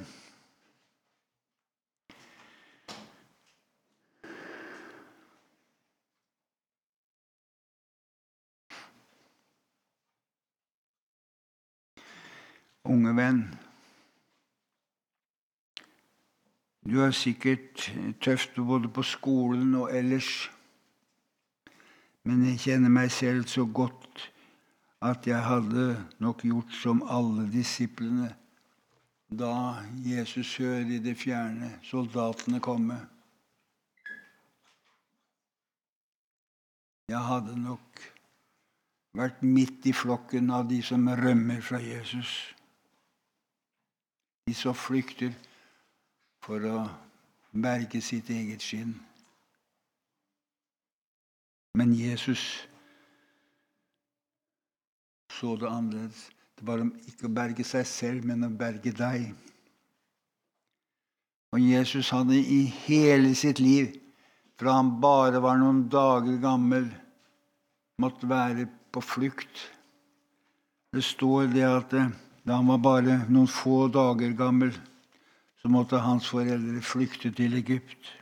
Unge 12.86 13.16
venn, 13.18 13.40
du 16.86 17.00
har 17.00 17.16
sikkert 17.16 17.88
tøft 18.22 18.60
både 18.60 18.92
på 18.94 19.02
skolen 19.02 19.72
og 19.80 19.90
ellers, 19.96 20.52
men 22.26 22.46
jeg 22.50 22.62
kjenner 22.64 22.90
meg 22.90 23.12
selv 23.14 23.46
så 23.50 23.66
godt 23.66 24.30
at 25.06 25.28
jeg 25.30 25.42
hadde 25.46 25.92
nok 26.24 26.42
gjort 26.48 26.74
som 26.74 27.04
alle 27.06 27.46
disiplene 27.54 28.32
da 29.30 29.82
Jesus 30.06 30.56
hører 30.58 30.96
i 30.96 31.00
det 31.04 31.16
fjerne 31.18 31.72
soldatene 31.86 32.62
komme. 32.64 32.98
Jeg 37.10 37.22
hadde 37.22 37.56
nok 37.62 38.02
vært 39.16 39.42
midt 39.46 39.86
i 39.86 39.94
flokken 39.94 40.50
av 40.54 40.68
de 40.70 40.82
som 40.86 41.06
rømmer 41.06 41.62
fra 41.66 41.82
Jesus. 41.82 42.32
De 44.46 44.54
som 44.58 44.78
flykter 44.78 45.34
for 46.46 46.66
å 46.70 46.80
berge 47.54 48.02
sitt 48.02 48.30
eget 48.34 48.66
skinn. 48.66 48.96
Men 51.76 51.92
Jesus 51.94 52.68
så 55.36 55.56
det 55.60 55.70
annerledes. 55.70 56.30
Det 56.56 56.64
var 56.68 56.84
ikke 57.10 57.28
å 57.28 57.36
berge 57.36 57.66
seg 57.68 57.84
selv, 57.90 58.28
men 58.28 58.48
å 58.48 58.52
berge 58.56 58.94
deg. 58.96 59.28
Og 61.56 61.60
Jesus 61.60 62.12
hadde 62.16 62.38
i 62.40 62.62
hele 62.86 63.34
sitt 63.36 63.60
liv, 63.60 63.92
fra 64.56 64.78
han 64.78 64.94
bare 65.04 65.42
var 65.44 65.60
noen 65.60 65.84
dager 65.92 66.40
gammel, 66.40 66.88
måtte 68.00 68.28
være 68.32 68.70
på 68.96 69.04
flukt. 69.04 69.66
Det 70.96 71.04
står 71.04 71.52
det 71.52 71.66
at 71.68 71.92
da 71.92 72.60
han 72.60 72.72
var 72.72 72.80
bare 72.84 73.18
noen 73.28 73.52
få 73.52 73.90
dager 73.92 74.36
gammel, 74.38 74.72
så 75.60 75.72
måtte 75.72 76.00
hans 76.00 76.30
foreldre 76.32 76.80
flykte 76.86 77.34
til 77.36 77.58
Egypt. 77.60 78.14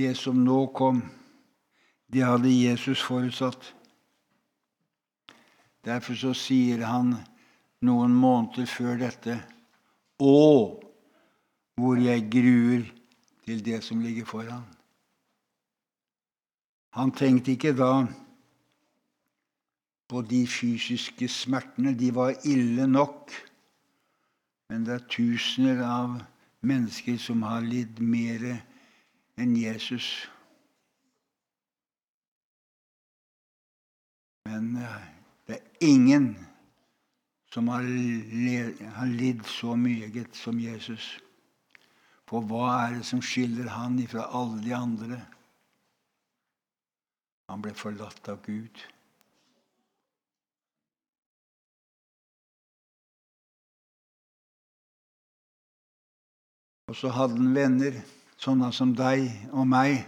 Det 0.00 0.14
som 0.16 0.38
nå 0.44 0.62
kom, 0.72 1.02
det 2.08 2.22
hadde 2.24 2.48
Jesus 2.48 3.02
forutsatt. 3.04 3.74
Derfor 5.84 6.16
så 6.16 6.30
sier 6.36 6.86
han 6.88 7.10
noen 7.84 8.14
måneder 8.16 8.68
før 8.68 8.96
dette 9.00 9.36
Å, 10.20 10.40
hvor 11.80 12.00
jeg 12.00 12.26
gruer 12.32 12.86
til 13.44 13.60
det 13.64 13.82
som 13.84 14.00
ligger 14.04 14.28
foran. 14.28 14.64
Han 16.96 17.12
tenkte 17.16 17.54
ikke 17.54 17.72
da 17.76 17.92
på 20.10 20.24
de 20.32 20.42
fysiske 20.48 21.28
smertene. 21.28 21.92
De 21.96 22.10
var 22.12 22.40
ille 22.48 22.88
nok. 22.88 23.36
Men 24.72 24.84
det 24.88 24.96
er 24.96 25.06
tusener 25.12 25.84
av 25.84 26.18
mennesker 26.64 27.20
som 27.20 27.44
har 27.44 27.64
lidd 27.64 28.00
mer 28.00 28.48
enn 29.40 29.56
Jesus. 29.56 30.10
Men 34.48 34.76
eh, 34.76 35.00
det 35.48 35.58
er 35.58 35.88
ingen 35.88 36.32
som 37.50 37.68
har, 37.68 37.82
lidd 39.10 39.42
så 39.48 39.74
mye 39.76 40.26
som 40.36 40.60
Jesus. 40.60 41.16
For 42.30 42.46
hva 42.46 42.66
er 42.84 43.00
det 43.00 43.06
som 43.08 43.22
skiller 43.24 43.72
han 43.74 43.98
ifra 43.98 44.28
alle 44.38 44.62
de 44.62 44.74
andre? 44.76 45.18
Han 47.50 47.62
ble 47.64 47.74
forlatt 47.74 48.28
av 48.30 48.38
Gud. 48.46 48.84
Og 56.90 56.96
så 56.98 57.10
hadde 57.14 57.38
han 57.38 57.52
venner, 57.54 57.98
sånne 58.40 58.70
som 58.72 58.94
deg 58.96 59.26
og 59.52 59.68
meg, 59.68 60.00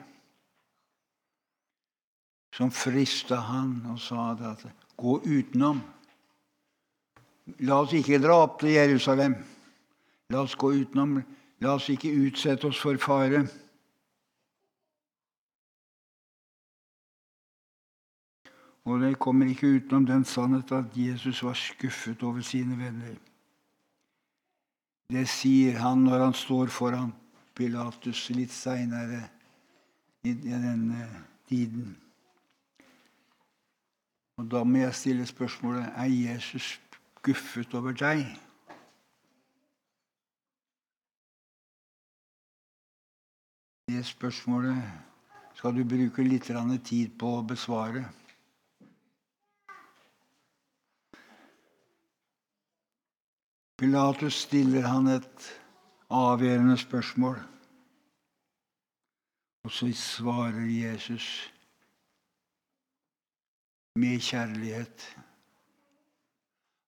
som 2.53 2.73
frista 2.73 3.41
han 3.49 3.79
og 3.93 4.01
sa 4.01 4.33
det 4.37 4.49
at 4.49 4.65
gå 5.01 5.19
utenom. 5.25 5.81
La 7.67 7.81
oss 7.83 7.95
ikke 7.97 8.21
dra 8.23 8.43
opp 8.45 8.61
til 8.61 8.77
Jerusalem. 8.77 9.35
La 10.33 10.45
oss 10.45 10.57
gå 10.57 10.73
utenom. 10.83 11.19
La 11.65 11.77
oss 11.77 11.89
ikke 11.93 12.13
utsette 12.27 12.69
oss 12.69 12.81
for 12.81 13.01
fare. 13.01 13.45
Og 18.83 18.99
det 19.01 19.15
kommer 19.23 19.49
ikke 19.49 19.77
utenom 19.79 20.07
den 20.09 20.25
sannhet 20.27 20.73
at 20.75 20.97
Jesus 20.99 21.43
var 21.47 21.57
skuffet 21.59 22.23
over 22.27 22.43
sine 22.45 22.77
venner. 22.79 23.17
Det 25.13 25.27
sier 25.29 25.79
han 25.79 26.05
når 26.07 26.25
han 26.27 26.35
står 26.37 26.73
foran 26.73 27.13
Pilatus 27.55 28.31
litt 28.33 28.53
seinere 28.55 29.27
i 30.25 30.33
denne 30.33 31.09
tiden. 31.49 31.93
Og 34.41 34.49
da 34.51 34.63
må 34.65 34.81
jeg 34.81 34.95
stille 34.97 35.27
spørsmålet 35.29 35.93
er 35.93 36.09
Jesus 36.09 36.81
skuffet 37.19 37.75
over 37.79 37.95
deg. 37.95 38.25
Det 43.93 44.01
spørsmålet 44.09 44.81
skal 45.59 45.77
du 45.77 45.85
bruke 45.85 46.25
litt 46.25 46.49
tid 46.89 47.13
på 47.19 47.37
å 47.39 47.45
besvare. 47.47 48.07
Pilatus 53.79 54.45
stiller 54.47 54.87
han 54.87 55.11
et 55.11 55.49
avgjørende 56.13 56.77
spørsmål. 56.79 57.41
Og 59.65 59.71
så 59.71 59.89
svarer 59.95 60.67
Jesus 60.67 61.27
med 63.97 64.21
kjærlighet. 64.21 65.07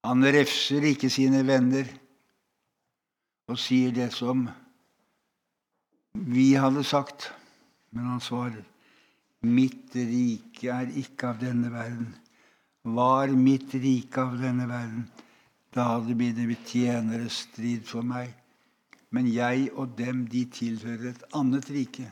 Han 0.04 0.24
refser 0.24 0.84
ikke 0.90 1.10
sine 1.10 1.44
venner 1.46 1.88
og 3.48 3.58
sier 3.60 3.92
det 3.94 4.10
som 4.12 4.46
vi 6.14 6.52
hadde 6.60 6.84
sagt, 6.86 7.32
men 7.90 8.06
han 8.12 8.22
svarer 8.22 8.62
Mitt 9.44 9.92
rike 9.92 10.70
er 10.72 10.92
ikke 10.96 11.34
av 11.34 11.40
denne 11.42 11.68
verden. 11.68 12.14
Var 12.84 13.32
mitt 13.36 13.74
rike 13.76 14.22
av 14.22 14.38
denne 14.40 14.64
verden, 14.68 15.02
da 15.74 15.84
hadde 15.90 16.16
mine 16.16 16.56
tjenere 16.64 17.28
strid 17.28 17.84
for 17.88 18.06
meg. 18.06 18.32
Men 19.14 19.28
jeg 19.30 19.68
og 19.72 19.98
dem, 19.98 20.26
de 20.26 20.44
tilhører 20.50 21.12
et 21.12 21.24
annet 21.38 21.70
rike. 21.70 22.06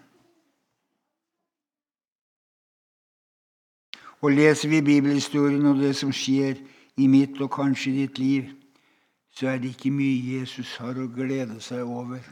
Og 4.23 4.31
leser 4.31 4.71
vi 4.71 4.83
bibelhistorien 4.87 5.67
og 5.67 5.81
det 5.83 5.97
som 5.99 6.13
skjer 6.15 6.61
i 7.03 7.09
mitt 7.11 7.41
og 7.43 7.51
kanskje 7.57 7.91
i 7.91 7.97
ditt 8.05 8.23
liv, 8.23 8.53
så 9.35 9.51
er 9.51 9.59
det 9.59 9.75
ikke 9.75 9.91
mye 9.91 10.39
Jesus 10.39 10.77
har 10.79 11.01
å 11.01 11.09
glede 11.11 11.59
seg 11.65 11.83
over. 11.83 12.23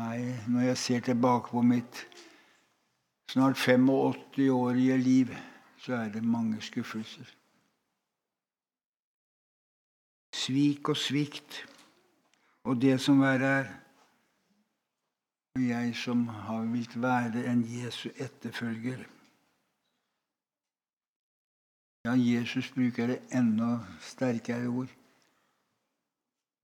Nei, 0.00 0.34
når 0.50 0.72
jeg 0.72 0.82
ser 0.82 1.06
tilbake 1.06 1.54
på 1.54 1.62
mitt 1.62 2.02
snart 3.30 3.62
85-årige 3.62 4.98
liv, 4.98 5.34
så 5.86 6.00
er 6.02 6.14
det 6.16 6.26
mange 6.26 6.58
skuffelser 6.64 7.36
svik 10.46 10.92
og 10.92 10.98
svikt 11.00 11.62
og 12.66 12.80
det 12.82 12.96
som 13.00 13.20
verre 13.22 13.50
er. 13.60 13.68
Og 15.56 15.68
jeg 15.68 15.94
som 15.96 16.26
har 16.28 16.66
villet 16.68 16.96
være 17.02 17.46
en 17.48 17.62
Jesu 17.64 18.08
etterfølger. 18.10 19.06
Ja, 22.06 22.12
Jesus 22.12 22.70
bruker 22.74 23.06
det 23.06 23.20
enda 23.34 23.78
sterkere 24.00 24.66
ord. 24.68 24.92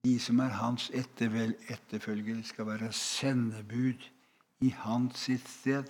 De 0.05 0.19
som 0.21 0.39
er 0.39 0.53
hans 0.59 0.91
etterfølgere, 0.95 2.43
skal 2.43 2.67
være 2.67 2.93
sendebud 2.93 4.09
i 4.61 4.69
hans 4.69 5.19
sitt 5.19 5.49
sted. 5.49 5.87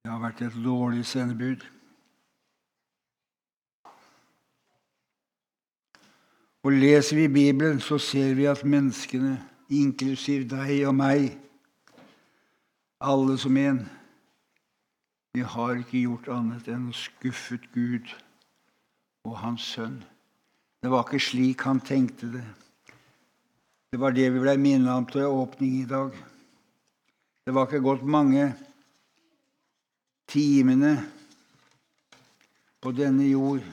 Det 0.00 0.08
har 0.12 0.20
vært 0.20 0.42
et 0.42 0.56
dårlig 0.64 1.04
sendebud. 1.06 1.64
Og 6.62 6.72
leser 6.72 7.16
vi 7.16 7.28
Bibelen, 7.28 7.80
så 7.80 7.98
ser 7.98 8.34
vi 8.34 8.44
at 8.44 8.64
menneskene, 8.64 9.38
inklusiv 9.70 10.44
deg 10.50 10.82
og 10.88 10.94
meg, 10.98 11.30
alle 13.00 13.38
som 13.40 13.56
en, 13.56 13.84
vi 15.32 15.40
har 15.46 15.78
ikke 15.78 16.02
gjort 16.02 16.28
annet 16.34 16.66
enn 16.68 16.88
å 16.90 16.96
skuffet 16.96 17.68
Gud 17.72 18.10
og 19.24 19.38
Hans 19.40 19.68
Sønn. 19.76 20.00
Det 20.82 20.90
var 20.90 21.06
ikke 21.06 21.22
slik 21.22 21.62
han 21.64 21.80
tenkte 21.80 22.28
det. 22.34 22.44
Det 23.90 24.00
var 24.00 24.12
det 24.16 24.26
vi 24.34 24.42
ble 24.42 24.56
minnet 24.58 24.90
om 24.90 25.06
til 25.08 25.30
åpning 25.30 25.80
i 25.80 25.88
dag. 25.88 26.12
Det 27.46 27.54
var 27.54 27.68
ikke 27.68 27.84
gått 27.84 28.02
mange 28.04 28.50
timene 30.30 30.96
på 32.82 32.92
denne 32.96 33.30
jord 33.30 33.64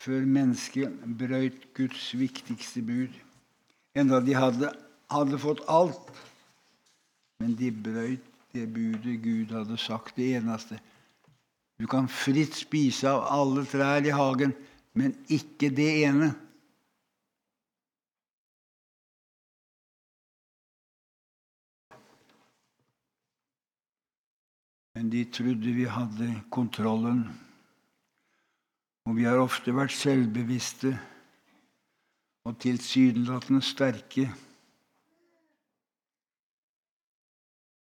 før 0.00 0.24
mennesket 0.24 1.02
brøyt 1.20 1.66
Guds 1.76 2.10
viktigste 2.16 2.82
bud. 2.82 3.12
Enda 3.94 4.20
de 4.24 4.36
hadde 4.36 4.70
hadde 5.10 5.38
fått 5.38 5.62
alt. 5.68 6.10
Men 7.40 7.56
de 7.58 7.70
brøyt 7.72 8.26
det 8.54 8.66
budet 8.74 9.20
Gud 9.22 9.52
hadde 9.54 9.78
sagt, 9.78 10.16
det 10.16 10.34
eneste. 10.40 10.80
Du 11.78 11.86
kan 11.88 12.08
fritt 12.10 12.56
spise 12.58 13.08
av 13.08 13.28
alle 13.32 13.64
trær 13.68 14.04
i 14.04 14.12
hagen, 14.12 14.52
men 14.98 15.14
ikke 15.30 15.70
det 15.72 15.90
ene. 16.04 16.32
Men 24.98 25.12
de 25.14 25.22
trodde 25.32 25.72
vi 25.72 25.86
hadde 25.88 26.34
kontrollen. 26.52 27.22
Og 29.10 29.16
vi 29.16 29.24
har 29.26 29.40
ofte 29.42 29.72
vært 29.74 29.90
selvbevisste 29.90 30.92
og 32.46 32.52
tilsynelatende 32.62 33.58
sterke. 33.66 34.28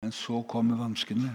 Men 0.02 0.12
så 0.12 0.40
kommer 0.42 0.80
vanskene. 0.80 1.30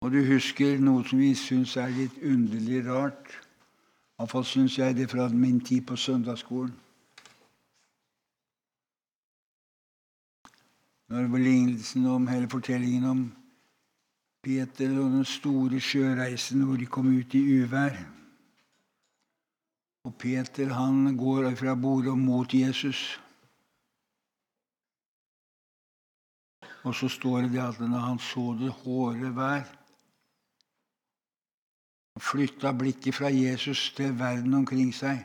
Og 0.00 0.14
du 0.14 0.22
husker 0.30 0.80
noe 0.80 1.04
som 1.04 1.20
vi 1.20 1.34
syns 1.36 1.74
er 1.76 1.92
litt 1.92 2.16
underlig 2.24 2.80
rart. 2.86 3.34
Iallfall 4.16 4.46
syns 4.48 4.78
jeg 4.78 4.96
det 4.96 5.10
fra 5.12 5.28
min 5.28 5.58
tid 5.60 5.84
på 5.90 6.00
søndagsskolen. 6.00 6.72
Når 11.12 11.36
lignelsen 11.36 12.06
om, 12.06 12.30
hele 12.32 12.48
fortellingen 12.48 13.04
om 13.04 13.22
Peter 14.42 14.92
og 14.96 15.10
den 15.12 15.24
store 15.24 15.80
sjøreisen 15.80 16.62
hvor 16.64 16.78
de 16.80 16.86
kom 16.86 17.10
ut 17.12 17.34
i 17.36 17.42
uvær. 17.60 17.98
Og 20.08 20.14
Peter 20.16 20.72
han 20.72 21.16
går 21.16 21.50
fra 21.60 21.74
bordet 21.76 22.16
mot 22.18 22.54
Jesus. 22.54 23.20
Og 26.84 26.94
så 26.96 27.08
står 27.12 27.50
det 27.52 27.60
at 27.60 27.80
når 27.80 28.06
han 28.06 28.18
så 28.18 28.46
det 28.60 28.72
hårde 28.72 29.34
vær 29.36 29.68
flytta 32.20 32.72
blikket 32.72 33.14
fra 33.14 33.28
Jesus 33.32 33.92
til 33.96 34.18
verden 34.18 34.54
omkring 34.54 34.92
seg, 34.94 35.22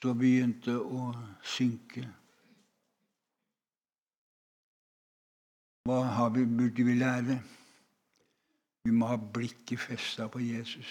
så 0.00 0.14
begynte 0.14 0.76
å 0.76 1.10
synke. 1.44 2.04
Hva 5.86 6.30
vi, 6.34 6.44
burde 6.44 6.86
vi 6.86 6.96
lære? 6.98 7.38
Vi 8.86 8.92
må 8.94 9.08
ha 9.10 9.16
blikket 9.18 9.80
festa 9.82 10.28
på 10.30 10.38
Jesus 10.38 10.90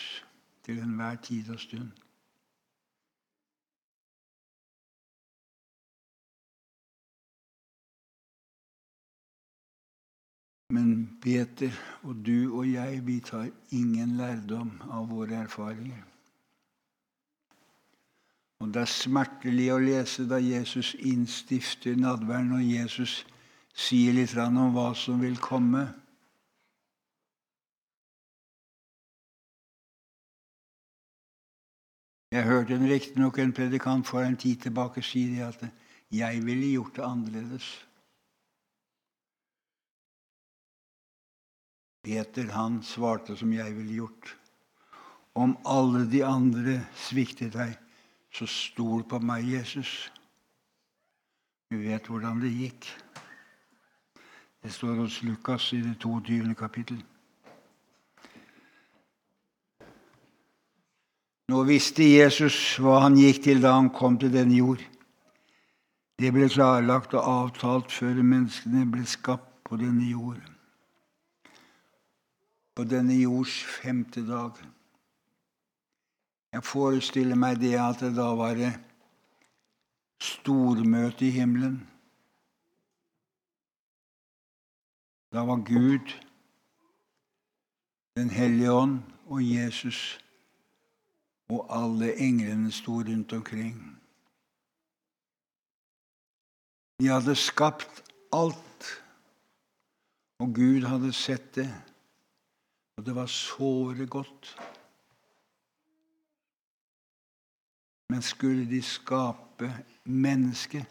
til 0.67 0.81
enhver 0.83 1.15
tid 1.23 1.47
og 1.53 1.59
stund. 1.63 1.93
Men 10.75 10.91
Peter 11.23 11.71
og 12.03 12.19
du 12.25 12.57
og 12.57 12.67
jeg, 12.67 12.99
vi 13.07 13.19
tar 13.23 13.47
ingen 13.71 14.17
lærdom 14.19 14.75
av 14.91 15.07
våre 15.15 15.45
erfaringer. 15.45 16.03
Og 18.59 18.73
Det 18.73 18.81
er 18.81 18.91
smertelig 18.91 19.71
å 19.71 19.79
lese 19.79 20.27
da 20.27 20.41
Jesus 20.43 20.95
innstifter 20.99 21.95
nadværen, 21.95 22.57
og 22.57 22.65
Jesus 22.65 23.21
sier 23.71 24.11
litt 24.19 24.35
om 24.35 24.73
hva 24.75 24.91
som 24.99 25.23
vil 25.23 25.39
komme. 25.39 25.93
Jeg 32.35 32.43
hørte 32.43 32.75
riktignok 32.75 33.37
en 33.39 33.53
predikant 33.55 34.07
for 34.07 34.19
en 34.19 34.35
tid 34.35 34.57
tilbake 34.65 35.01
si 35.01 35.21
det 35.31 35.43
at 35.43 35.61
'jeg 36.11 36.45
ville 36.45 36.71
gjort 36.71 36.95
det 36.95 37.01
annerledes'. 37.01 37.85
Peter 42.03 42.51
han 42.51 42.83
svarte 42.83 43.37
som 43.37 43.53
jeg 43.53 43.75
ville 43.75 43.93
gjort. 43.93 44.37
Om 45.35 45.57
alle 45.65 46.11
de 46.11 46.25
andre 46.25 46.85
sviktet 46.95 47.53
deg, 47.53 47.77
så 48.31 48.45
stol 48.45 49.03
på 49.03 49.19
meg, 49.19 49.47
Jesus. 49.53 50.11
Vi 51.69 51.77
vet 51.87 52.07
hvordan 52.07 52.41
det 52.41 52.51
gikk. 52.51 52.85
Det 54.63 54.73
står 54.73 54.95
hos 54.95 55.23
Lukas 55.23 55.73
i 55.73 55.81
det 55.81 55.99
22. 55.99 56.55
kapittel. 56.55 57.05
Nå 61.51 61.61
visste 61.67 62.05
Jesus 62.07 62.55
hva 62.81 63.03
han 63.03 63.17
gikk 63.19 63.43
til 63.45 63.61
da 63.61 63.75
han 63.77 63.91
kom 63.93 64.17
til 64.17 64.31
denne 64.33 64.57
jord. 64.57 64.81
Det 66.17 66.31
ble 66.33 66.47
klarlagt 66.49 67.13
og 67.13 67.27
avtalt 67.27 67.91
før 67.93 68.23
menneskene 68.23 68.85
ble 68.89 69.03
skapt 69.05 69.51
på 69.67 69.77
denne 69.77 70.07
jord. 70.09 70.39
På 72.75 72.85
denne 72.87 73.17
jords 73.19 73.59
femte 73.77 74.23
dag. 74.25 74.57
Jeg 76.55 76.63
forestiller 76.63 77.37
meg 77.37 77.59
det 77.61 77.75
at 77.77 78.01
det 78.01 78.13
da 78.15 78.29
var 78.39 78.55
det 78.57 78.71
stormøte 80.23 81.27
i 81.27 81.33
himmelen. 81.35 81.81
Da 85.35 85.43
var 85.43 85.65
Gud, 85.67 86.15
Den 88.15 88.29
hellige 88.31 88.71
ånd 88.71 88.99
og 89.27 89.41
Jesus 89.43 90.15
og 91.49 91.67
alle 91.69 92.15
englene 92.21 92.71
sto 92.71 93.01
rundt 93.01 93.33
omkring. 93.33 93.77
De 96.99 97.07
hadde 97.11 97.35
skapt 97.35 98.03
alt, 98.33 98.87
og 100.39 100.53
Gud 100.55 100.87
hadde 100.87 101.11
sett 101.13 101.55
det, 101.55 101.69
og 102.97 103.05
det 103.05 103.15
var 103.15 103.27
såre 103.31 104.07
godt. 104.07 104.55
Men 108.09 108.21
skulle 108.21 108.65
de 108.69 108.81
skape 108.81 109.71
mennesket 110.03 110.85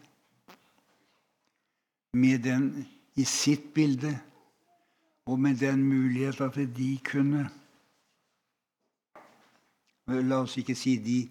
med 2.15 2.39
den 2.45 2.87
i 3.17 3.25
sitt 3.25 3.73
bilde, 3.75 4.13
og 5.27 5.41
med 5.41 5.57
den 5.57 5.83
mulighet 5.83 6.41
at 6.41 6.59
de 6.77 6.99
kunne 7.05 7.49
La 10.07 10.43
oss 10.43 10.57
ikke 10.61 10.77
si 10.77 10.99
de. 11.01 11.23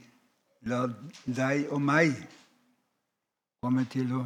La 0.65 0.87
deg 1.25 1.67
og 1.75 1.81
meg 1.83 2.15
komme 3.61 3.83
til 3.91 4.13
å 4.15 4.23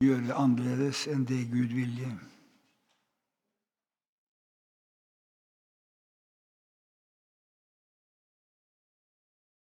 gjøre 0.00 0.28
det 0.30 0.36
annerledes 0.38 1.04
enn 1.12 1.26
det 1.28 1.42
Gud 1.50 1.74
vilje. 1.76 2.10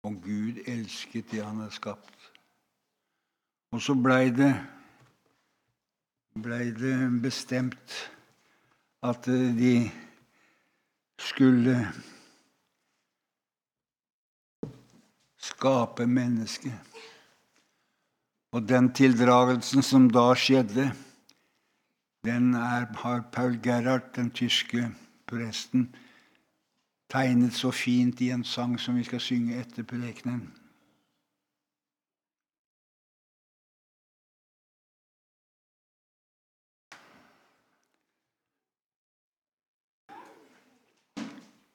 Og 0.04 0.16
Gud 0.24 0.62
elsket 0.68 1.30
det 1.32 1.44
han 1.44 1.60
har 1.64 1.72
skapt. 1.74 2.30
Og 3.74 3.82
så 3.82 3.96
blei 3.98 4.30
det, 4.30 4.52
ble 6.40 6.60
det 6.76 6.96
bestemt 7.22 8.00
at 9.04 9.26
de 9.28 9.76
skulle 11.20 11.78
skape 15.64 16.06
mennesket. 16.06 16.72
Og 18.52 18.68
den 18.68 18.92
tildragelsen 18.92 19.82
som 19.82 20.10
da 20.12 20.34
skjedde, 20.36 20.90
den 22.24 22.54
er, 22.54 22.84
har 23.00 23.22
Paul 23.32 23.56
Gerhard, 23.62 24.12
den 24.16 24.30
tyske 24.30 24.90
presten, 25.26 25.88
tegnet 27.08 27.56
så 27.56 27.70
fint 27.70 28.20
i 28.20 28.30
en 28.30 28.44
sang 28.44 28.76
som 28.80 28.96
vi 28.96 29.06
skal 29.08 29.20
synge 29.20 29.56
etter 29.60 29.88
prekenen. 29.88 30.52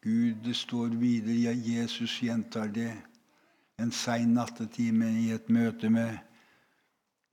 Gud, 0.01 0.35
det 0.45 0.55
står 0.55 0.95
videre, 0.95 1.35
ja, 1.35 1.51
Jesus 1.51 2.21
gjentar 2.21 2.69
det 2.71 3.08
en 3.79 3.91
sein 3.91 4.33
nattetime 4.35 5.07
i 5.21 5.29
et 5.31 5.49
møte 5.49 5.89
med 5.89 6.17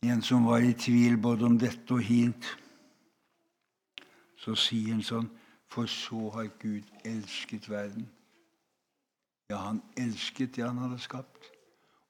en 0.07 0.23
som 0.23 0.47
var 0.47 0.63
i 0.63 0.73
tvil 0.73 1.17
både 1.19 1.47
om 1.47 1.59
dette 1.59 1.95
og 1.95 2.05
hint. 2.05 2.47
Så 4.39 4.55
sier 4.55 4.95
han 4.95 5.03
sånn 5.03 5.31
For 5.67 5.91
så 5.91 6.29
har 6.31 6.47
Gud 6.63 6.87
elsket 7.05 7.67
verden. 7.69 8.07
Ja, 9.51 9.59
han 9.65 9.81
elsket 9.99 10.55
det 10.55 10.63
han 10.65 10.79
hadde 10.79 10.99
skapt. 11.03 11.51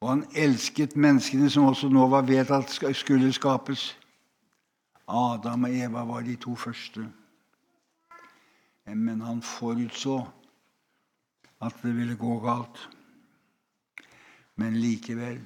Og 0.04 0.10
han 0.10 0.24
elsket 0.36 0.96
menneskene 0.96 1.48
som 1.50 1.64
også 1.70 1.88
nå 1.88 2.04
var 2.12 2.26
vedtatt 2.28 2.70
skulle 2.94 3.32
skapes. 3.32 3.94
Adam 5.08 5.64
og 5.64 5.78
Eva 5.78 6.04
var 6.04 6.26
de 6.26 6.36
to 6.36 6.54
første. 6.54 7.06
Men 8.86 9.24
han 9.24 9.40
forutså 9.42 10.20
at 11.64 11.80
det 11.82 11.96
ville 11.96 12.16
gå 12.20 12.38
galt. 12.44 12.88
Men 14.56 14.80
likevel 14.80 15.40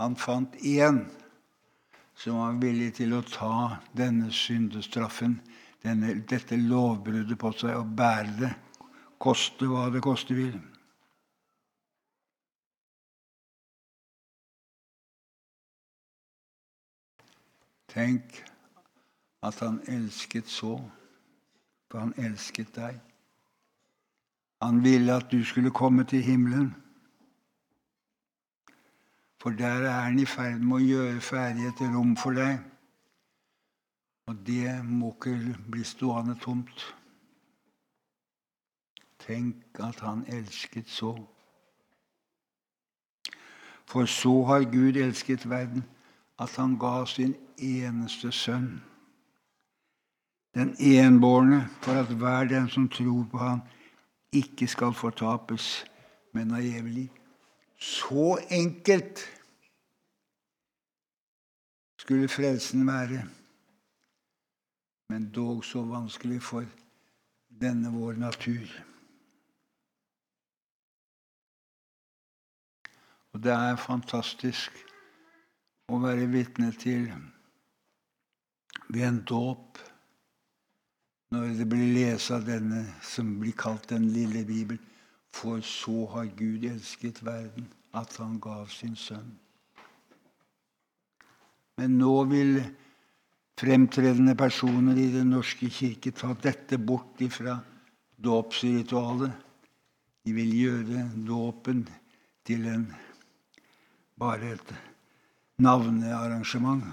Han 0.00 0.16
fant 0.16 0.54
én 0.56 1.04
som 2.14 2.38
var 2.38 2.56
villig 2.62 2.94
til 2.96 3.12
å 3.16 3.22
ta 3.26 3.78
denne 3.96 4.30
syndestraffen, 4.34 5.36
denne, 5.84 6.14
dette 6.28 6.56
lovbruddet 6.56 7.38
på 7.38 7.52
seg, 7.54 7.76
og 7.76 7.92
bære 7.98 8.34
det, 8.40 8.50
koste 9.22 9.68
hva 9.68 9.88
det 9.92 10.02
koste 10.04 10.36
vil. 10.36 10.56
Tenk 17.92 18.40
at 19.44 19.58
han 19.60 19.82
elsket 19.92 20.48
så, 20.48 20.78
for 21.90 22.06
han 22.06 22.14
elsket 22.16 22.72
deg. 22.78 23.11
Han 24.62 24.84
ville 24.84 25.14
at 25.14 25.30
du 25.32 25.44
skulle 25.44 25.70
komme 25.70 26.04
til 26.04 26.22
himmelen. 26.22 26.74
For 29.42 29.50
der 29.50 29.66
er 29.66 30.00
han 30.00 30.18
i 30.18 30.24
ferd 30.24 30.60
med 30.62 30.76
å 30.76 30.84
gjøre 30.86 31.20
ferdig 31.20 31.66
et 31.66 31.80
rom 31.82 32.12
for 32.16 32.38
deg. 32.38 32.60
Og 34.30 34.38
det 34.46 34.76
må 34.86 35.10
ikke 35.16 35.56
bli 35.66 35.82
stående 35.84 36.36
tomt. 36.38 36.84
Tenk 39.26 39.82
at 39.82 39.98
han 40.06 40.22
elsket 40.30 40.86
så. 40.86 41.16
For 43.90 44.06
så 44.06 44.36
har 44.46 44.70
Gud 44.70 44.96
elsket 44.96 45.50
verden, 45.50 45.82
at 46.38 46.54
han 46.56 46.78
ga 46.78 47.02
sin 47.06 47.34
eneste 47.58 48.30
sønn. 48.32 48.78
Den 50.54 50.76
enbårne, 50.78 51.64
for 51.82 51.98
at 51.98 52.14
hver 52.14 52.46
den 52.46 52.70
som 52.70 52.88
tror 52.88 53.26
på 53.30 53.38
ham, 53.38 53.66
ikke 54.32 54.68
skal 54.68 54.94
fortapes, 54.96 55.84
men 56.32 56.54
av 56.54 56.86
liv. 56.88 57.10
Så 57.78 58.38
enkelt 58.50 59.20
skulle 61.98 62.28
frelsen 62.28 62.86
være, 62.86 63.24
men 65.08 65.28
dog 65.34 65.64
så 65.64 65.82
vanskelig 65.82 66.40
for 66.42 66.66
denne 67.60 67.92
vår 67.92 68.18
natur. 68.22 68.70
Og 73.32 73.42
det 73.42 73.52
er 73.52 73.80
fantastisk 73.80 74.76
å 75.92 75.98
være 76.02 76.28
vitne 76.32 76.72
til 76.76 77.06
ved 78.92 79.06
en 79.08 79.22
dåp, 79.28 79.78
når 81.32 81.54
det 81.56 81.66
blir 81.68 81.94
lest 81.94 82.32
av 82.34 82.44
denne 82.44 82.82
som 83.04 83.38
blir 83.40 83.56
kalt 83.56 83.88
Den 83.88 84.10
lille 84.12 84.44
Bibel. 84.44 84.78
For 85.32 85.62
så 85.64 86.04
har 86.12 86.28
Gud 86.36 86.64
elsket 86.68 87.22
verden, 87.24 87.70
at 87.96 88.12
han 88.20 88.36
gav 88.40 88.68
sin 88.68 88.96
sønn. 88.96 89.30
Men 91.80 91.96
nå 91.96 92.12
vil 92.28 92.58
fremtredende 93.56 94.34
personer 94.36 94.98
i 95.00 95.08
Den 95.14 95.32
norske 95.32 95.70
kirke 95.72 96.12
ta 96.12 96.34
dette 96.36 96.76
bort 96.76 97.20
ifra 97.24 97.56
dåpsritualet. 98.20 99.32
De 100.22 100.34
vil 100.36 100.52
gjøre 100.54 101.06
dåpen 101.26 101.86
til 102.44 102.68
en, 102.68 102.84
bare 104.20 104.52
et 104.52 104.74
navnearrangement. 105.64 106.84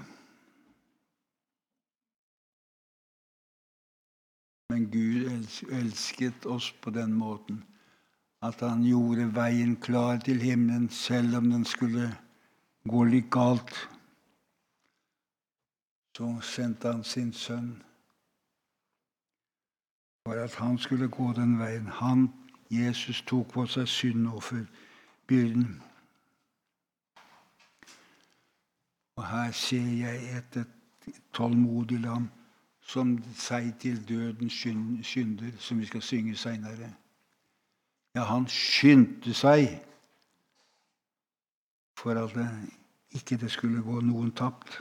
Men 4.69 4.91
Gud 4.91 5.25
elsket 5.71 6.45
oss 6.45 6.71
på 6.81 6.89
den 6.89 7.13
måten 7.13 7.63
at 8.41 8.61
han 8.61 8.83
gjorde 8.85 9.25
veien 9.35 9.75
klar 9.75 10.17
til 10.17 10.41
himmelen, 10.41 10.89
selv 10.89 11.35
om 11.37 11.49
den 11.49 11.65
skulle 11.65 12.11
gå 12.87 13.03
litt 13.03 13.31
galt. 13.31 13.73
Så 16.17 16.29
sendte 16.43 16.93
han 16.93 17.03
sin 17.03 17.33
sønn 17.33 17.73
for 20.27 20.39
at 20.39 20.55
han 20.55 20.77
skulle 20.77 21.07
gå 21.07 21.33
den 21.33 21.57
veien. 21.59 21.87
Han, 21.87 22.29
Jesus, 22.69 23.21
tok 23.21 23.51
på 23.53 23.65
seg 23.65 23.87
syndofferbyrden. 23.87 25.79
Og 29.17 29.25
her 29.27 29.51
ser 29.51 29.87
jeg 29.99 30.37
et, 30.37 30.59
et 30.61 31.23
tålmodig 31.33 31.99
lam 32.05 32.29
som 32.89 33.11
seg 33.37 33.73
til 33.79 33.99
dødens 34.09 34.53
synder, 35.05 35.51
som 35.59 35.79
vi 35.79 35.85
skal 35.85 36.01
synge 36.01 36.35
seinere. 36.35 36.89
Ja, 38.15 38.23
han 38.25 38.47
skyndte 38.49 39.33
seg 39.37 39.67
for 41.99 42.17
at 42.17 42.33
det 42.33 42.47
ikke 43.13 43.37
det 43.37 43.51
skulle 43.51 43.83
gå 43.85 44.01
noen 44.01 44.31
tapt. 44.33 44.79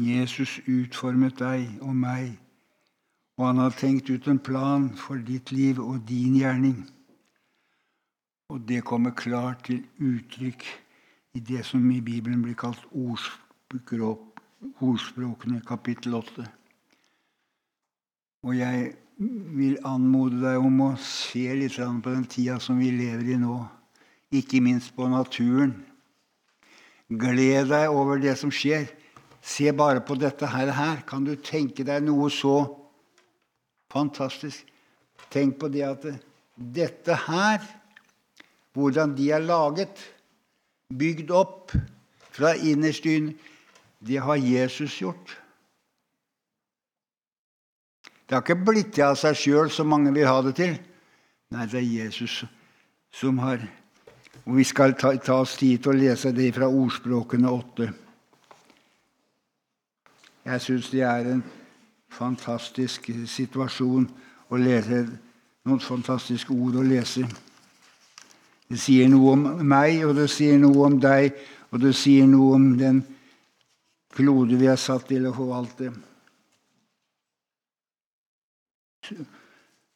Jesus 0.00 0.56
utformet 0.64 1.36
deg 1.38 1.68
og 1.84 1.92
meg, 1.96 2.32
og 3.36 3.46
han 3.46 3.60
har 3.60 3.76
tenkt 3.76 4.08
ut 4.10 4.28
en 4.28 4.40
plan 4.40 4.88
for 4.96 5.20
ditt 5.20 5.52
liv 5.52 5.82
og 5.84 6.00
din 6.08 6.38
gjerning. 6.40 6.80
Og 8.48 8.64
det 8.68 8.80
kommer 8.84 9.12
klart 9.12 9.66
til 9.68 9.84
uttrykk 10.00 10.64
i 11.34 11.40
det 11.40 11.64
som 11.66 11.90
i 11.90 12.00
Bibelen 12.00 12.42
blir 12.44 12.54
kalt 12.58 12.84
ordspråkene, 14.80 15.60
kapittel 15.66 16.14
8. 16.20 16.44
Og 18.44 18.54
jeg 18.58 18.92
vil 19.18 19.78
anmode 19.86 20.40
deg 20.42 20.58
om 20.62 20.80
å 20.84 20.90
se 21.00 21.46
litt 21.58 21.78
på 21.78 22.12
den 22.12 22.26
tida 22.30 22.60
som 22.62 22.78
vi 22.78 22.90
lever 22.94 23.34
i 23.34 23.38
nå. 23.40 23.56
Ikke 24.34 24.60
minst 24.62 24.94
på 24.94 25.08
naturen. 25.10 25.74
Gled 27.08 27.68
deg 27.70 27.90
over 27.90 28.18
det 28.22 28.36
som 28.38 28.50
skjer. 28.54 28.86
Se 29.44 29.72
bare 29.76 30.00
på 30.06 30.14
dette 30.18 30.46
her. 30.46 31.02
Kan 31.06 31.24
du 31.26 31.34
tenke 31.36 31.84
deg 31.86 32.02
noe 32.06 32.30
så 32.30 32.64
fantastisk? 33.92 34.64
Tenk 35.30 35.58
på 35.58 35.68
det 35.72 35.84
at 35.86 36.06
dette 36.54 37.14
her, 37.26 37.62
hvordan 38.74 39.14
de 39.18 39.30
er 39.34 39.42
laget, 39.42 40.13
bygd 40.98 41.30
opp 41.34 41.74
fra 42.34 42.54
innerst 42.54 43.06
inn, 43.06 43.32
det 44.04 44.20
har 44.20 44.36
Jesus 44.36 44.98
gjort. 45.00 45.38
Det 48.24 48.36
har 48.36 48.42
ikke 48.42 48.64
blitt 48.66 48.94
til 48.96 49.06
av 49.06 49.18
seg 49.20 49.36
sjøl, 49.36 49.70
som 49.70 49.90
mange 49.92 50.12
vil 50.14 50.28
ha 50.28 50.40
det 50.42 50.54
til. 50.58 50.76
Nei, 51.54 51.66
det 51.70 51.80
er 51.80 51.90
Jesus 52.04 52.44
som 53.14 53.38
har 53.38 53.62
Og 54.44 54.56
vi 54.56 54.64
skal 54.64 54.92
ta, 54.98 55.14
ta 55.16 55.38
oss 55.40 55.54
tid 55.56 55.78
til 55.80 55.94
å 55.94 55.96
lese 55.96 56.32
det 56.34 56.50
fra 56.52 56.66
Ordspråkene 56.68 57.48
åtte. 57.48 57.86
Jeg 60.44 60.60
syns 60.60 60.90
det 60.92 61.00
er 61.06 61.30
en 61.30 61.44
fantastisk 62.12 63.08
situasjon 63.30 64.04
å 64.50 64.60
lese 64.60 64.98
noen 65.64 65.80
fantastiske 65.80 66.52
ord 66.52 66.76
å 66.76 66.84
lese. 66.84 67.24
Det 68.70 68.80
sier 68.80 69.10
noe 69.12 69.34
om 69.34 69.44
meg, 69.68 70.00
og 70.06 70.14
det 70.16 70.28
sier 70.32 70.58
noe 70.58 70.86
om 70.88 70.96
deg, 71.00 71.36
og 71.70 71.82
det 71.82 71.92
sier 71.98 72.26
noe 72.30 72.56
om 72.56 72.66
den 72.80 73.02
klode 74.14 74.58
vi 74.58 74.70
er 74.70 74.80
satt 74.80 75.08
til 75.10 75.26
å 75.28 75.34
forvalte. 75.36 75.90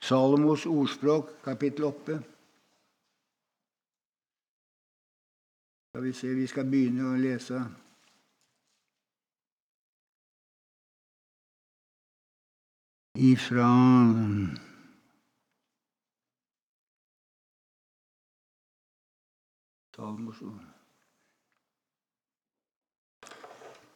Salomos 0.04 0.66
ordspråk, 0.68 1.38
kapittel 1.44 1.88
8. 1.88 2.18
Skal 5.88 6.04
vi 6.04 6.12
se, 6.12 6.34
vi 6.36 6.46
skal 6.46 6.68
begynne 6.70 7.08
å 7.08 7.18
lese. 7.18 7.62
Ifra 13.18 13.72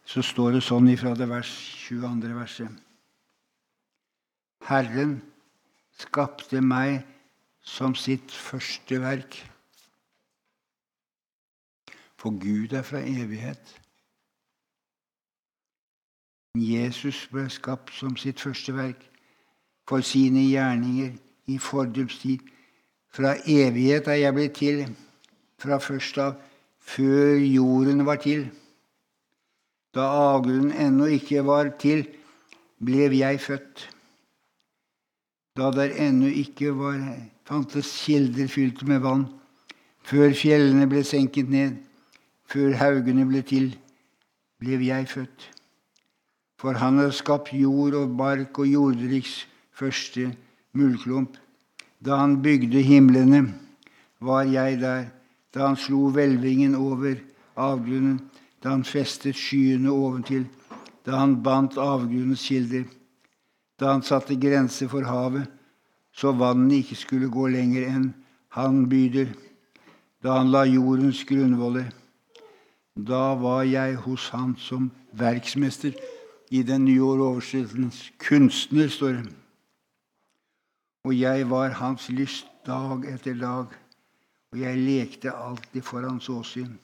Så 0.05 0.23
står 0.27 0.57
det 0.57 0.63
sånn 0.67 0.89
ifra 0.91 1.13
det 1.15 1.29
vers 1.31 1.51
22. 1.87 2.33
verset. 2.35 2.81
Herren 4.67 5.21
skapte 5.99 6.59
meg 6.63 7.05
som 7.63 7.95
sitt 7.95 8.35
første 8.35 8.99
verk. 9.03 9.39
For 12.19 12.35
Gud 12.39 12.75
er 12.75 12.83
fra 12.87 13.03
evighet. 13.03 13.63
Jesus 16.59 17.23
ble 17.31 17.47
skapt 17.51 17.95
som 17.97 18.19
sitt 18.19 18.43
første 18.43 18.75
verk 18.77 19.07
for 19.89 20.03
sine 20.07 20.43
gjerninger 20.51 21.15
i 21.47 21.59
fordums 21.63 22.19
tid. 22.23 22.43
Fra 23.13 23.37
evighet 23.47 24.11
er 24.11 24.21
jeg 24.21 24.35
blitt 24.35 24.59
til, 24.59 24.85
fra 25.63 25.79
først 25.79 26.19
av, 26.19 26.35
før 26.83 27.39
jorden 27.39 28.05
var 28.07 28.19
til. 28.23 28.49
Da 29.95 30.09
avgrunnen 30.35 30.73
ennå 30.73 31.07
ikke 31.19 31.45
var 31.47 31.71
til, 31.79 32.07
ble 32.83 33.11
jeg 33.15 33.41
født. 33.41 33.89
da 35.57 35.69
der 35.71 35.93
ennå 36.01 36.27
ikke 36.27 36.71
var, 36.73 36.97
fantes 37.45 37.91
kilder 38.05 38.49
fylt 38.49 38.87
med 38.89 39.03
vann, 39.05 39.27
før 40.01 40.33
fjellene 40.33 40.87
ble 40.89 41.03
senket 41.05 41.51
ned, 41.53 41.75
før 42.49 42.73
haugene 42.81 43.27
ble 43.29 43.43
til, 43.45 43.67
ble 44.59 44.81
jeg 44.81 45.09
født. 45.09 45.51
For 46.57 46.73
han 46.73 47.03
har 47.03 47.13
skapt 47.13 47.53
jord 47.53 47.95
og 47.99 48.17
bark 48.17 48.59
og 48.59 48.71
jordriks 48.71 49.43
første 49.77 50.31
muldklump. 50.73 51.37
Da 52.01 52.17
han 52.17 52.41
bygde 52.43 52.81
himlene, 52.83 53.53
var 54.21 54.49
jeg 54.49 54.81
der. 54.81 55.11
Da 55.53 55.67
han 55.67 55.77
slo 55.77 56.09
hvelvingen 56.11 56.75
over 56.75 57.19
avgrunnen, 57.61 58.21
da 58.63 58.73
han 58.73 58.85
festet 58.85 59.37
skyene 59.37 59.93
oventil, 59.93 60.47
da 61.05 61.19
han 61.21 61.41
bandt 61.43 61.77
avgrunnens 61.81 62.47
kilder, 62.49 62.87
da 63.81 63.93
han 63.93 64.05
satte 64.07 64.39
grenser 64.41 64.89
for 64.89 65.05
havet, 65.05 65.49
så 66.13 66.33
vannet 66.37 66.83
ikke 66.83 67.01
skulle 67.01 67.31
gå 67.33 67.49
lenger 67.53 67.89
enn 67.89 68.13
han 68.57 68.85
byder, 68.89 69.33
da 70.23 70.39
han 70.39 70.53
la 70.53 70.65
jordens 70.69 71.25
grunnvoller. 71.27 71.89
Da 72.95 73.35
var 73.41 73.65
jeg 73.65 73.97
hos 74.05 74.29
han 74.31 74.55
som 74.61 74.91
verksmester. 75.13 75.97
I 76.53 76.61
den 76.63 76.85
nye 76.85 77.01
oversettelsens 77.01 78.11
kunstner, 78.21 78.89
står 78.93 79.13
det. 79.23 79.31
Og 81.09 81.17
jeg 81.17 81.49
var 81.51 81.73
hans 81.81 82.11
lyst 82.13 82.47
dag 82.67 83.07
etter 83.09 83.35
dag, 83.41 83.73
og 84.53 84.59
jeg 84.61 84.81
lekte 84.85 85.33
alltid 85.33 85.85
for 85.85 86.05
hans 86.05 86.29
åsyn. 86.29 86.75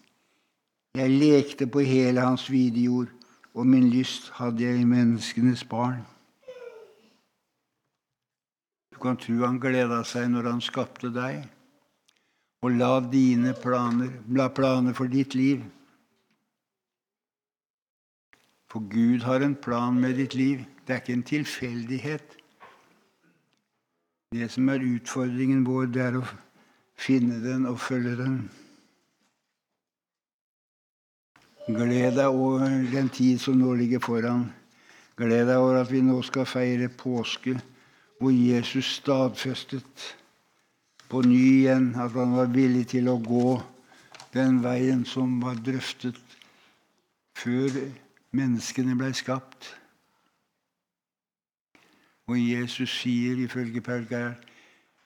Jeg 0.96 1.12
lekte 1.12 1.66
på 1.68 1.84
hele 1.84 2.24
hans 2.24 2.46
vide 2.50 2.80
jord, 2.80 3.10
og 3.54 3.66
min 3.66 3.90
lyst 3.92 4.30
hadde 4.38 4.64
jeg 4.64 4.80
i 4.80 4.88
menneskenes 4.88 5.64
barn. 5.68 6.00
Du 8.92 8.98
kan 9.02 9.20
tro 9.20 9.36
han 9.44 9.60
gleda 9.60 10.00
seg 10.08 10.30
når 10.32 10.48
han 10.48 10.64
skapte 10.64 11.12
deg, 11.14 11.44
og 12.64 12.72
la 12.74 12.98
dine 13.04 13.52
planer, 13.54 14.16
la 14.34 14.48
planer 14.50 14.96
for 14.96 15.12
ditt 15.12 15.36
liv. 15.38 15.60
For 18.72 18.82
Gud 18.90 19.22
har 19.28 19.44
en 19.44 19.54
plan 19.54 19.94
med 20.00 20.18
ditt 20.18 20.34
liv. 20.34 20.64
Det 20.84 20.96
er 20.96 21.00
ikke 21.04 21.14
en 21.20 21.22
tilfeldighet. 21.22 22.34
Det 24.34 24.50
som 24.50 24.68
er 24.68 24.84
utfordringen 24.84 25.62
vår, 25.64 25.86
det 25.94 26.02
er 26.04 26.18
å 26.18 26.26
finne 26.98 27.38
den 27.44 27.66
og 27.70 27.80
følge 27.80 28.16
den. 28.18 28.38
Gled 31.68 32.16
deg 32.16 32.26
over 32.26 32.64
den 32.92 33.10
tid 33.12 33.38
som 33.42 33.58
nå 33.60 33.74
ligger 33.76 34.00
foran. 34.00 34.46
Gled 35.18 35.50
deg 35.50 35.58
over 35.58 35.82
at 35.82 35.90
vi 35.92 36.00
nå 36.02 36.20
skal 36.26 36.48
feire 36.48 36.88
påske, 36.88 37.58
hvor 38.18 38.32
Jesus 38.34 38.94
stadfestet 38.98 40.06
på 41.08 41.22
ny 41.26 41.42
igjen 41.62 41.92
at 41.96 42.16
han 42.16 42.34
var 42.36 42.50
villig 42.52 42.88
til 42.94 43.08
å 43.12 43.18
gå 43.22 43.58
den 44.34 44.62
veien 44.64 45.04
som 45.08 45.38
var 45.42 45.60
drøftet 45.64 46.18
før 47.38 47.76
menneskene 48.36 48.96
ble 48.98 49.12
skapt. 49.16 49.70
Og 52.28 52.36
Jesus 52.40 52.92
sier 53.00 53.38
ifølge 53.40 53.80
Perger, 53.80 54.34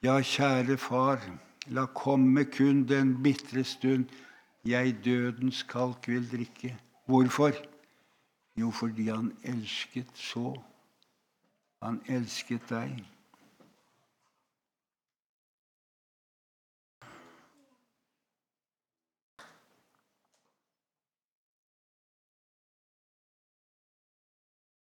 ja, 0.03 0.17
kjære 0.19 0.79
far, 0.81 1.23
la 1.67 1.87
komme 1.87 2.45
kun 2.45 2.85
den 2.89 3.23
bitre 3.23 3.65
stund 3.65 4.11
jeg 4.65 5.05
dødens 5.05 5.63
kalk 5.63 6.09
vil 6.09 6.27
drikke. 6.31 6.77
Hvorfor? 7.07 7.53
Jo, 8.57 8.71
fordi 8.71 9.09
han 9.09 9.33
elsket 9.43 10.11
så. 10.15 10.55
Han 11.83 12.01
elsket 12.07 12.69
deg. 12.71 13.03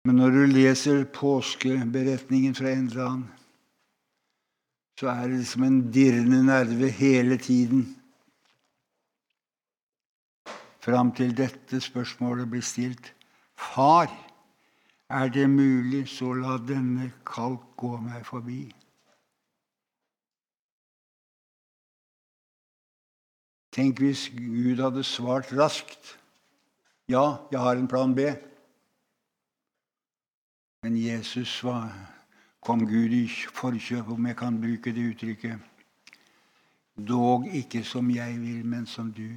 Men 0.03 0.15
når 0.19 0.29
du 0.35 0.45
leser 0.51 1.05
påskeberetningen 1.15 2.55
fra 2.55 2.73
en 2.73 2.89
eller 2.89 3.05
annen, 3.05 3.29
så 4.99 5.09
er 5.09 5.27
det 5.31 5.47
som 5.49 5.63
en 5.65 5.81
dirrende 5.91 6.43
nerve 6.45 6.89
hele 6.93 7.37
tiden 7.37 7.85
fram 10.83 11.13
til 11.15 11.31
dette 11.37 11.79
spørsmålet 11.81 12.49
blir 12.49 12.63
stilt. 12.65 13.13
Far, 13.55 14.11
er 15.09 15.29
det 15.29 15.49
mulig, 15.49 16.07
så 16.09 16.33
la 16.35 16.57
denne 16.57 17.11
kalk 17.27 17.75
gå 17.79 17.95
meg 18.03 18.25
forbi. 18.27 18.65
Tenk 23.73 24.01
hvis 24.03 24.27
Gud 24.35 24.81
hadde 24.83 25.03
svart 25.07 25.53
raskt. 25.57 26.17
Ja, 27.09 27.39
jeg 27.51 27.59
har 27.59 27.79
en 27.79 27.87
plan 27.87 28.13
B. 28.15 28.27
Men 30.83 30.97
Jesus 30.99 31.63
var, 31.63 31.89
kom 32.65 32.85
Gud 32.87 33.11
i 33.11 33.27
forkjøp, 33.27 34.09
om 34.09 34.27
jeg 34.27 34.37
kan 34.39 34.61
bruke 34.61 34.93
det 34.95 35.09
uttrykket. 35.11 35.59
Dog 37.07 37.47
ikke 37.51 37.83
som 37.83 38.09
jeg 38.11 38.39
vil, 38.41 38.65
men 38.65 38.85
som 38.85 39.11
du. 39.11 39.29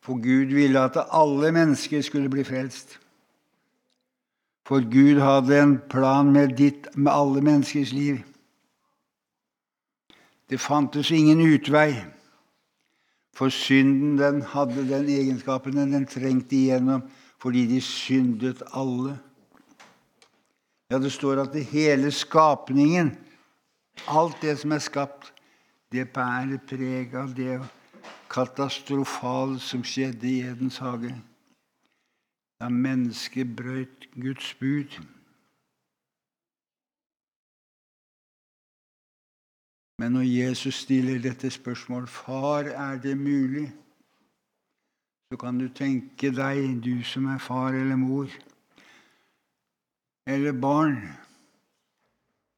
For 0.00 0.20
Gud 0.20 0.54
ville 0.54 0.80
at 0.80 0.98
alle 1.12 1.52
mennesker 1.52 2.02
skulle 2.02 2.30
bli 2.30 2.44
frelst. 2.44 2.98
For 4.66 4.80
Gud 4.80 5.20
hadde 5.20 5.62
en 5.62 5.78
plan 5.90 6.32
med, 6.32 6.56
ditt, 6.56 6.88
med 6.96 7.12
alle 7.12 7.40
menneskers 7.40 7.92
liv. 7.92 8.18
Det 10.50 10.60
fantes 10.60 11.10
ingen 11.10 11.40
utvei. 11.40 11.94
For 13.34 13.48
synden 13.48 14.18
den 14.18 14.42
hadde 14.42 14.88
den 14.88 15.08
egenskapen 15.08 15.76
den 15.76 16.06
trengte 16.06 16.56
igjennom 16.56 17.02
fordi 17.38 17.66
de 17.66 17.80
syndet 17.80 18.62
alle. 18.72 19.18
Ja, 20.90 20.98
det 20.98 21.12
står 21.12 21.42
at 21.42 21.52
det 21.52 21.64
hele 21.64 22.10
skapningen, 22.12 23.14
alt 24.08 24.36
det 24.42 24.58
som 24.58 24.72
er 24.72 24.82
skapt, 24.84 25.32
det 25.92 26.10
bærer 26.12 26.58
preg 26.68 27.14
av 27.14 27.32
det 27.36 27.60
katastrofale 28.30 29.60
som 29.62 29.84
skjedde 29.86 30.28
i 30.28 30.42
Edens 30.42 30.78
hage. 30.82 31.14
Da 32.60 32.68
mennesket 32.68 33.56
brøt 33.56 34.08
Guds 34.14 34.54
bud. 34.60 34.98
Men 39.98 40.12
når 40.12 40.26
Jesus 40.26 40.74
stiller 40.74 41.22
dette 41.22 41.50
spørsmålet, 41.50 42.08
'Far, 42.08 42.64
er 42.64 42.98
det 42.98 43.18
mulig?' 43.18 43.72
så 45.32 45.38
kan 45.38 45.58
du 45.58 45.68
tenke 45.68 46.30
deg, 46.30 46.84
du 46.84 47.02
som 47.02 47.26
er 47.26 47.38
far 47.38 47.72
eller 47.74 47.96
mor 47.96 48.28
eller 50.26 50.52
barn, 50.52 51.00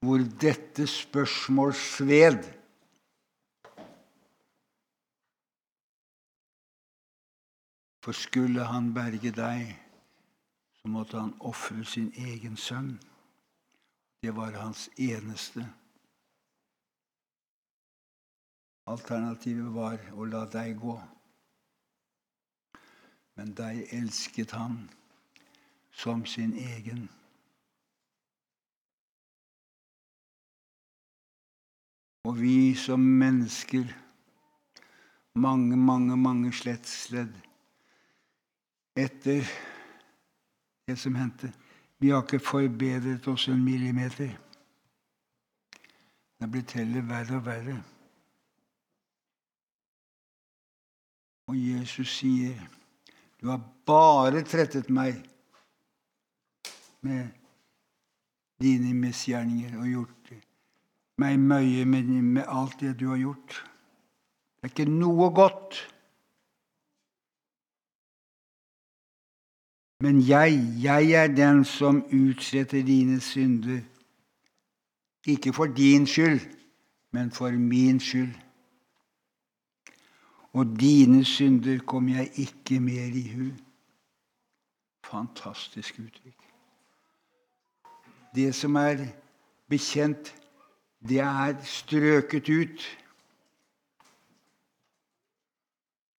hvor 0.01 0.23
dette 0.41 0.87
spørsmål 0.87 1.75
sved. 1.75 2.45
For 8.05 8.13
skulle 8.13 8.65
han 8.65 8.93
berge 8.95 9.33
deg, 9.35 9.73
så 10.79 10.89
måtte 10.89 11.19
han 11.19 11.35
ofre 11.41 11.85
sin 11.85 12.13
egen 12.15 12.57
sønn. 12.57 12.93
Det 14.23 14.31
var 14.37 14.55
hans 14.61 14.89
eneste. 14.99 15.67
Alternativet 18.87 19.75
var 19.75 19.99
å 20.15 20.25
la 20.31 20.45
deg 20.47 20.79
gå. 20.79 20.95
Men 23.35 23.51
deg 23.59 23.89
elsket 23.93 24.55
han 24.55 24.85
som 25.91 26.23
sin 26.31 26.55
egen. 26.55 27.09
Og 32.27 32.41
vi 32.41 32.75
som 32.75 33.01
mennesker, 33.01 33.87
mange, 35.39 35.77
mange, 35.77 36.17
mange 36.17 36.53
slettsledd, 36.53 37.35
etter 38.97 39.45
det 40.89 40.97
som 40.99 41.15
hendte. 41.15 41.53
Vi 41.99 42.11
har 42.11 42.25
ikke 42.25 42.43
forbedret 42.43 43.29
oss 43.31 43.47
en 43.49 43.63
millimeter. 43.63 44.33
Det 46.37 46.45
er 46.45 46.51
blitt 46.51 46.75
heller 46.77 47.07
verre 47.07 47.39
og 47.39 47.47
verre. 47.47 47.77
Og 51.47 51.57
Jesus 51.57 52.19
sier, 52.19 52.59
'Du 53.39 53.49
har 53.49 53.63
bare 53.87 54.43
trettet 54.43 54.91
meg 54.91 55.23
med 57.01 57.29
dine 58.61 58.95
misgjerninger 58.95 59.79
og 59.79 59.87
gjort 59.87 60.17
meg 61.19 61.39
møye 61.41 61.85
med, 61.85 62.09
med 62.23 62.45
alt 62.49 62.81
det 62.81 62.99
du 63.01 63.09
har 63.09 63.21
gjort.' 63.21 63.63
Det 64.57 64.73
er 64.73 64.75
ikke 64.75 64.91
noe 64.91 65.31
godt 65.31 65.77
Men 70.01 70.29
jeg, 70.29 70.61
jeg 70.83 71.11
er 71.11 71.27
den 71.27 71.65
som 71.65 72.05
utsletter 72.13 72.83
dine 72.85 73.21
synder. 73.21 73.81
Ikke 75.27 75.53
for 75.53 75.67
din 75.67 76.07
skyld, 76.07 76.41
men 77.11 77.31
for 77.31 77.51
min 77.51 78.01
skyld. 78.01 78.35
Og 80.53 80.81
dine 80.81 81.25
synder 81.25 81.79
kommer 81.79 82.17
jeg 82.17 82.31
ikke 82.37 82.81
mer 82.81 83.05
i 83.15 83.29
hu. 83.29 83.49
Fantastisk 85.05 85.99
uttrykk. 85.99 86.43
Det 88.35 88.55
som 88.55 88.77
er 88.77 89.07
bekjent, 89.69 90.35
det 91.09 91.21
er 91.21 91.57
strøket 91.65 92.49
ut. 92.49 92.85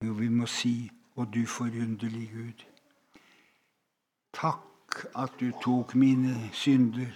Jo, 0.05 0.13
vi 0.13 0.29
må 0.29 0.47
si, 0.47 0.91
og 1.17 1.35
du 1.35 1.47
forunderlige 1.47 2.33
Gud, 2.33 2.65
takk 4.37 5.07
at 5.17 5.33
du 5.41 5.49
tok 5.63 5.95
mine 5.95 6.51
synder 6.53 7.13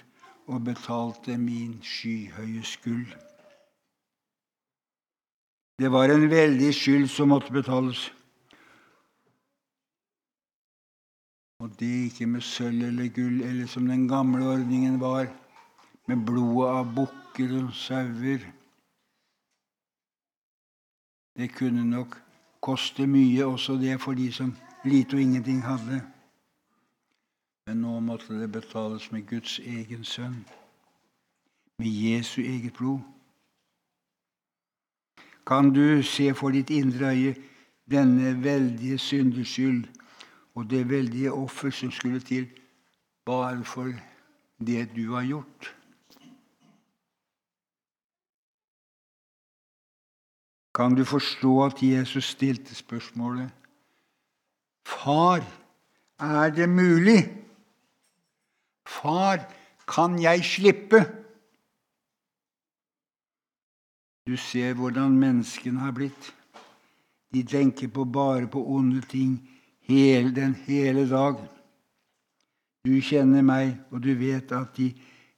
og 0.46 0.64
betalte 0.64 1.36
min 1.38 1.78
skyhøye 1.82 2.62
skyld. 2.64 3.12
Det 5.78 5.92
var 5.92 6.12
en 6.12 6.30
veldig 6.30 6.74
skyld 6.74 7.06
som 7.08 7.28
måtte 7.32 7.52
betales. 7.52 8.08
Og 11.60 11.70
det 11.80 11.92
ikke 12.08 12.26
med 12.26 12.40
sølv 12.40 12.82
eller 12.88 13.08
gull, 13.08 13.42
eller 13.44 13.66
som 13.66 13.86
den 13.86 14.08
gamle 14.08 14.44
ordningen 14.48 15.00
var, 15.00 15.28
med 16.10 16.24
blodet 16.26 16.68
av 16.68 16.88
bukker 16.94 17.52
og 17.60 17.74
sauer. 17.74 18.42
Det 21.38 21.46
kunne 21.54 21.84
nok 21.86 22.16
koste 22.60 23.06
mye, 23.06 23.46
også 23.46 23.76
det 23.78 24.00
for 24.02 24.18
de 24.18 24.26
som 24.34 24.50
lite 24.84 25.14
og 25.14 25.22
ingenting 25.22 25.62
hadde. 25.62 26.00
Men 27.66 27.84
nå 27.84 28.00
måtte 28.02 28.34
det 28.40 28.50
betales 28.50 29.06
med 29.14 29.28
Guds 29.30 29.60
egen 29.62 30.04
sønn, 30.04 30.42
med 31.78 31.94
Jesu 31.94 32.40
eget 32.42 32.74
blod. 32.74 32.98
Kan 35.46 35.70
du 35.74 36.02
se 36.02 36.32
for 36.34 36.50
ditt 36.50 36.70
indre 36.74 37.14
øye 37.14 37.36
denne 37.90 38.34
veldige 38.42 38.98
syndeskyld 38.98 39.84
og 40.54 40.70
det 40.70 40.88
veldige 40.90 41.32
offer 41.32 41.70
som 41.70 41.90
skulle 41.90 42.20
til 42.20 42.50
bare 43.26 43.64
for 43.64 43.94
det 44.58 44.88
du 44.96 45.14
har 45.14 45.24
gjort? 45.24 45.76
Kan 50.74 50.94
du 50.94 51.04
forstå 51.04 51.64
at 51.64 51.82
Jesus 51.82 52.24
stilte 52.24 52.74
spørsmålet 52.74 53.50
Far, 54.86 55.44
er 56.20 56.50
det 56.50 56.68
mulig? 56.68 57.20
Far, 58.86 59.46
kan 59.88 60.18
jeg 60.22 60.44
slippe? 60.44 61.04
Du 64.26 64.36
ser 64.36 64.74
hvordan 64.74 65.18
menneskene 65.18 65.80
har 65.80 65.92
blitt. 65.92 66.34
De 67.34 67.42
tenker 67.42 67.88
på 67.88 68.04
bare 68.04 68.46
på 68.50 68.62
onde 68.66 69.00
ting 69.00 69.38
hele, 69.86 70.34
den 70.34 70.54
hele 70.54 71.06
dag. 71.10 71.38
Du 72.86 72.92
kjenner 73.00 73.42
meg, 73.42 73.76
og 73.90 74.02
du 74.02 74.12
vet 74.18 74.52
at 74.52 74.74
de 74.76 74.90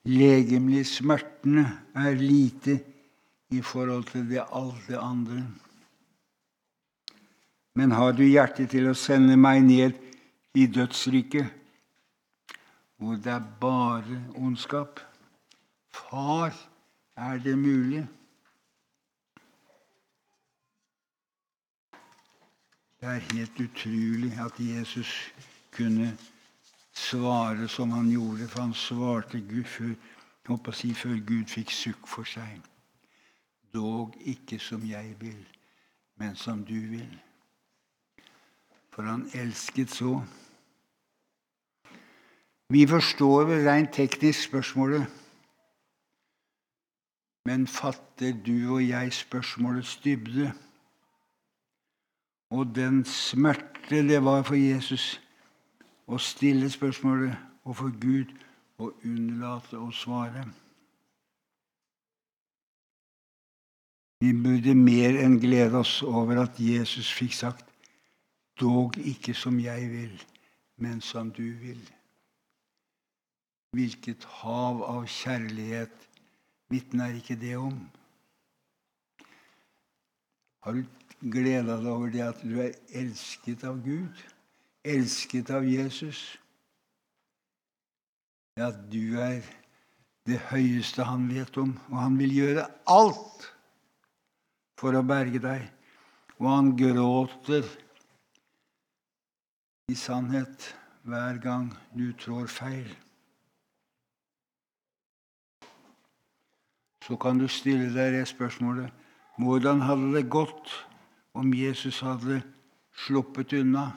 legemlige 0.09 0.85
smertene 0.85 1.67
er 1.95 2.19
lite 2.19 2.79
i 3.53 3.61
forhold 3.63 4.05
til 4.11 4.29
det, 4.31 4.45
alt 4.53 4.89
det 4.89 4.99
andre. 4.99 5.45
Men 7.75 7.93
har 7.93 8.13
du 8.13 8.25
hjerte 8.25 8.67
til 8.69 8.91
å 8.91 8.97
sende 8.97 9.37
meg 9.37 9.63
ned 9.65 9.99
i 10.55 10.67
dødsriket? 10.69 11.63
hvor 13.03 13.15
det 13.15 13.33
er 13.33 13.43
bare 13.61 14.25
ondskap. 14.35 15.01
Far, 15.91 16.55
er 17.17 17.39
det 17.39 17.59
mulig? 17.59 18.07
Det 23.01 23.09
er 23.09 23.19
helt 23.33 23.61
utrolig 23.61 24.33
at 24.39 24.53
Jesus 24.59 25.33
kunne 25.73 26.19
svare 26.95 27.69
som 27.69 27.91
han 27.91 28.11
gjorde, 28.11 28.49
for 28.49 28.61
han 28.61 28.75
svarte 28.75 29.41
Gud 29.41 29.65
før, 29.65 30.73
si, 30.73 30.95
før 30.95 31.19
Gud 31.27 31.47
fikk 31.51 31.71
sukk 31.75 32.07
for 32.07 32.25
seg. 32.25 32.72
Dog 33.75 34.15
ikke 34.21 34.59
som 34.59 34.85
jeg 34.89 35.15
vil, 35.21 35.47
men 36.17 36.37
som 36.37 36.65
du 36.65 36.75
vil. 36.75 37.21
For 38.93 39.03
han 39.03 39.31
elsket 39.35 39.91
så. 39.91 40.21
Vi 42.69 42.87
forstår 42.87 43.45
vel 43.45 43.69
rent 43.69 43.93
teknisk 43.93 44.49
spørsmålet, 44.49 45.07
men 47.45 47.67
fatter 47.67 48.33
du 48.47 48.75
og 48.75 48.89
jeg 48.89 49.13
spørsmålets 49.13 49.97
dybde? 49.97 50.53
Og 52.51 52.75
den 52.75 53.05
smerte 53.05 54.09
det 54.09 54.25
var 54.25 54.43
for 54.43 54.55
Jesus 54.55 55.21
å 56.07 56.19
stille 56.21 56.71
spørsmålet, 56.71 57.37
og 57.65 57.77
for 57.77 57.95
Gud 58.01 58.33
å 58.79 58.91
unnlate 59.05 59.79
å 59.79 59.91
svare. 59.95 60.45
Vi 64.23 64.31
burde 64.39 64.75
mer 64.79 65.17
enn 65.19 65.41
glede 65.43 65.81
oss 65.81 65.97
over 66.07 66.45
at 66.45 66.59
Jesus 66.63 67.09
fikk 67.11 67.33
sagt, 67.35 67.65
dog 68.61 68.95
ikke 69.03 69.33
som 69.35 69.57
jeg 69.59 69.89
vil, 69.91 70.13
men 70.79 71.01
som 71.03 71.33
du 71.35 71.49
vil. 71.59 71.81
Hvilket 73.75 74.23
hav 74.43 74.85
av 74.87 75.09
kjærlighet 75.11 76.07
vitner 76.71 77.17
ikke 77.19 77.35
det 77.41 77.57
om? 77.59 77.81
Har 80.63 80.79
du 80.79 80.85
gleda 81.33 81.81
deg 81.81 81.89
over 81.91 82.13
det 82.15 82.23
at 82.23 82.45
du 82.47 82.61
er 82.63 82.77
elsket 83.01 83.65
av 83.67 83.81
Gud? 83.83 84.21
Elsket 84.87 85.51
av 85.51 85.67
Jesus? 85.67 86.21
Ja, 88.61 88.71
du 88.71 89.19
er 89.19 89.43
det 90.31 90.39
høyeste 90.53 91.09
han 91.11 91.27
vet 91.33 91.59
om, 91.59 91.75
og 91.91 91.99
han 92.05 92.21
vil 92.23 92.37
gjøre 92.37 92.69
alt 92.87 93.51
for 94.83 94.99
å 94.99 95.05
berge 95.07 95.39
deg. 95.43 95.71
Og 96.43 96.51
han 96.51 96.75
gråter 96.75 97.71
i 99.93 99.97
sannhet 99.99 100.73
hver 101.07 101.39
gang 101.43 101.71
du 101.95 102.11
trår 102.19 102.51
feil. 102.51 102.91
så 107.03 107.17
kan 107.17 107.39
du 107.39 107.49
stille 107.51 107.91
deg 107.95 108.15
det 108.15 108.27
spørsmålet 108.31 108.93
hvordan 109.43 109.83
hadde 109.83 110.13
det 110.15 110.31
gått 110.31 110.71
om 111.35 111.51
Jesus 111.57 112.03
hadde 112.05 112.43
sluppet 113.07 113.55
unna? 113.59 113.89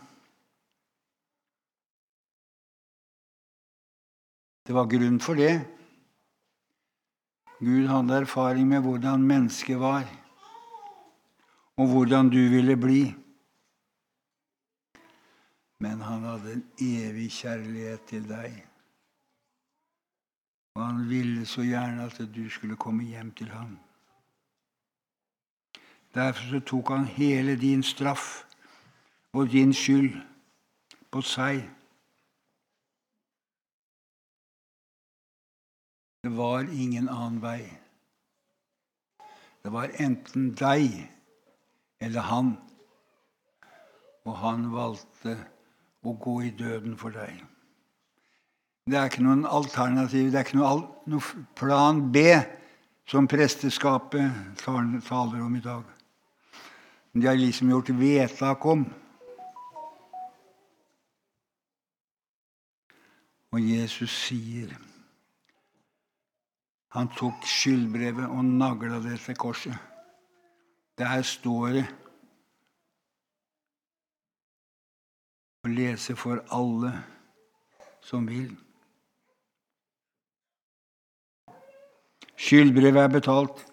Det 4.66 4.74
var 4.74 4.88
grunn 4.90 5.20
for 5.22 5.38
det. 5.38 5.60
Gud 7.60 7.92
hadde 7.92 8.22
erfaring 8.24 8.72
med 8.72 8.82
hvordan 8.88 9.28
mennesket 9.28 9.78
var, 9.80 10.08
og 11.78 11.88
hvordan 11.88 12.30
du 12.30 12.50
ville 12.50 12.78
bli. 12.78 13.14
Men 15.80 16.02
han 16.02 16.24
hadde 16.24 16.54
en 16.54 16.64
evig 16.82 17.32
kjærlighet 17.32 18.06
til 18.08 18.30
deg. 18.30 18.54
Og 20.76 20.86
han 20.86 21.10
ville 21.10 21.46
så 21.46 21.64
gjerne 21.64 22.04
at 22.04 22.22
du 22.36 22.50
skulle 22.50 22.76
komme 22.76 23.04
hjem 23.04 23.32
til 23.32 23.50
ham. 23.50 23.78
Derfor 26.16 26.50
så 26.50 26.60
tok 26.60 26.90
han 26.90 27.06
hele 27.06 27.60
din 27.60 27.84
straff 27.84 28.44
og 29.34 29.52
din 29.52 29.74
skyld 29.74 30.16
på 31.12 31.22
seg. 31.22 31.60
Det 36.24 36.32
var 36.38 36.60
ingen 36.72 37.10
annen 37.10 37.42
vei. 37.42 37.68
Det 39.64 39.74
var 39.74 39.92
enten 40.00 40.54
deg 40.56 41.15
eller 42.00 42.22
han. 42.30 42.54
Og 44.26 44.38
han 44.42 44.70
valgte 44.74 45.38
å 46.06 46.14
gå 46.22 46.40
i 46.48 46.54
døden 46.58 46.98
for 46.98 47.14
deg. 47.14 47.44
Det 48.86 48.98
er 49.00 49.10
ikke 49.10 49.26
noen 49.26 49.48
alternativ, 49.50 50.30
det 50.30 50.40
er 50.40 50.46
ikke 50.46 50.60
noen 50.60 50.84
noe 51.10 51.46
plan 51.58 52.04
B 52.14 52.28
som 53.10 53.30
presteskapet 53.30 54.62
taler 54.62 55.42
om 55.42 55.56
i 55.58 55.64
dag. 55.64 55.84
De 57.16 57.26
har 57.26 57.38
liksom 57.40 57.72
gjort 57.72 57.90
vedtak 57.98 58.66
om. 58.66 58.86
Og 63.56 63.62
Jesus 63.64 64.12
sier 64.26 64.76
Han 66.96 67.10
tok 67.12 67.44
skyldbrevet 67.44 68.30
og 68.32 68.46
nagla 68.46 69.02
det 69.04 69.18
til 69.20 69.36
korset. 69.36 69.95
Der 70.98 71.22
står 71.22 71.68
det 71.68 71.86
å 75.66 75.72
lese 75.72 76.16
for 76.16 76.44
alle 76.54 76.92
som 78.06 78.28
vil. 78.30 78.54
Skyldbrevet 82.38 83.02
er 83.02 83.12
betalt. 83.12 83.66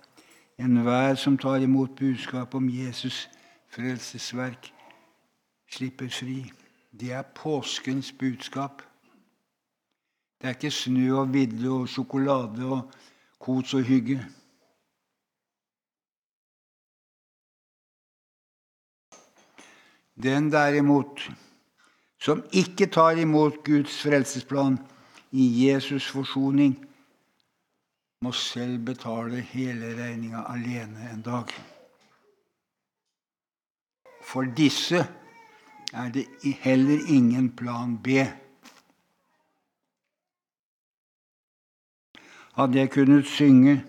Enhver 0.59 1.15
som 1.15 1.39
tar 1.39 1.63
imot 1.63 1.95
budskapet 1.99 2.55
om 2.55 2.69
Jesus' 2.69 3.27
frelsesverk, 3.73 4.73
slipper 5.71 6.09
fri. 6.09 6.53
Det 6.93 7.13
er 7.13 7.23
påskens 7.35 8.13
budskap. 8.13 8.83
Det 10.41 10.49
er 10.49 10.55
ikke 10.59 10.71
snø 10.71 11.07
og 11.23 11.33
vidde 11.35 11.71
og 11.71 11.89
sjokolade 11.89 12.67
og 12.67 12.93
kos 13.41 13.75
og 13.75 13.83
hygge. 13.83 14.21
Den 20.15 20.51
derimot 20.53 21.23
som 22.23 22.43
ikke 22.55 22.87
tar 22.87 23.19
imot 23.19 23.65
Guds 23.67 24.03
frelsesplan 24.05 24.79
i 25.33 25.47
Jesus' 25.65 26.11
forsoning, 26.13 26.77
må 28.23 28.31
selv 28.33 28.79
betale 28.87 29.41
hele 29.41 29.89
regninga 29.99 30.45
alene 30.53 31.09
en 31.11 31.23
dag. 31.27 31.51
For 34.23 34.47
disse 34.57 35.01
er 35.93 36.13
det 36.15 36.29
heller 36.63 37.03
ingen 37.11 37.51
plan 37.57 37.97
B. 37.99 38.23
Hadde 42.55 42.79
jeg 42.79 42.91
kunnet 42.91 43.27
synge, 43.27 43.81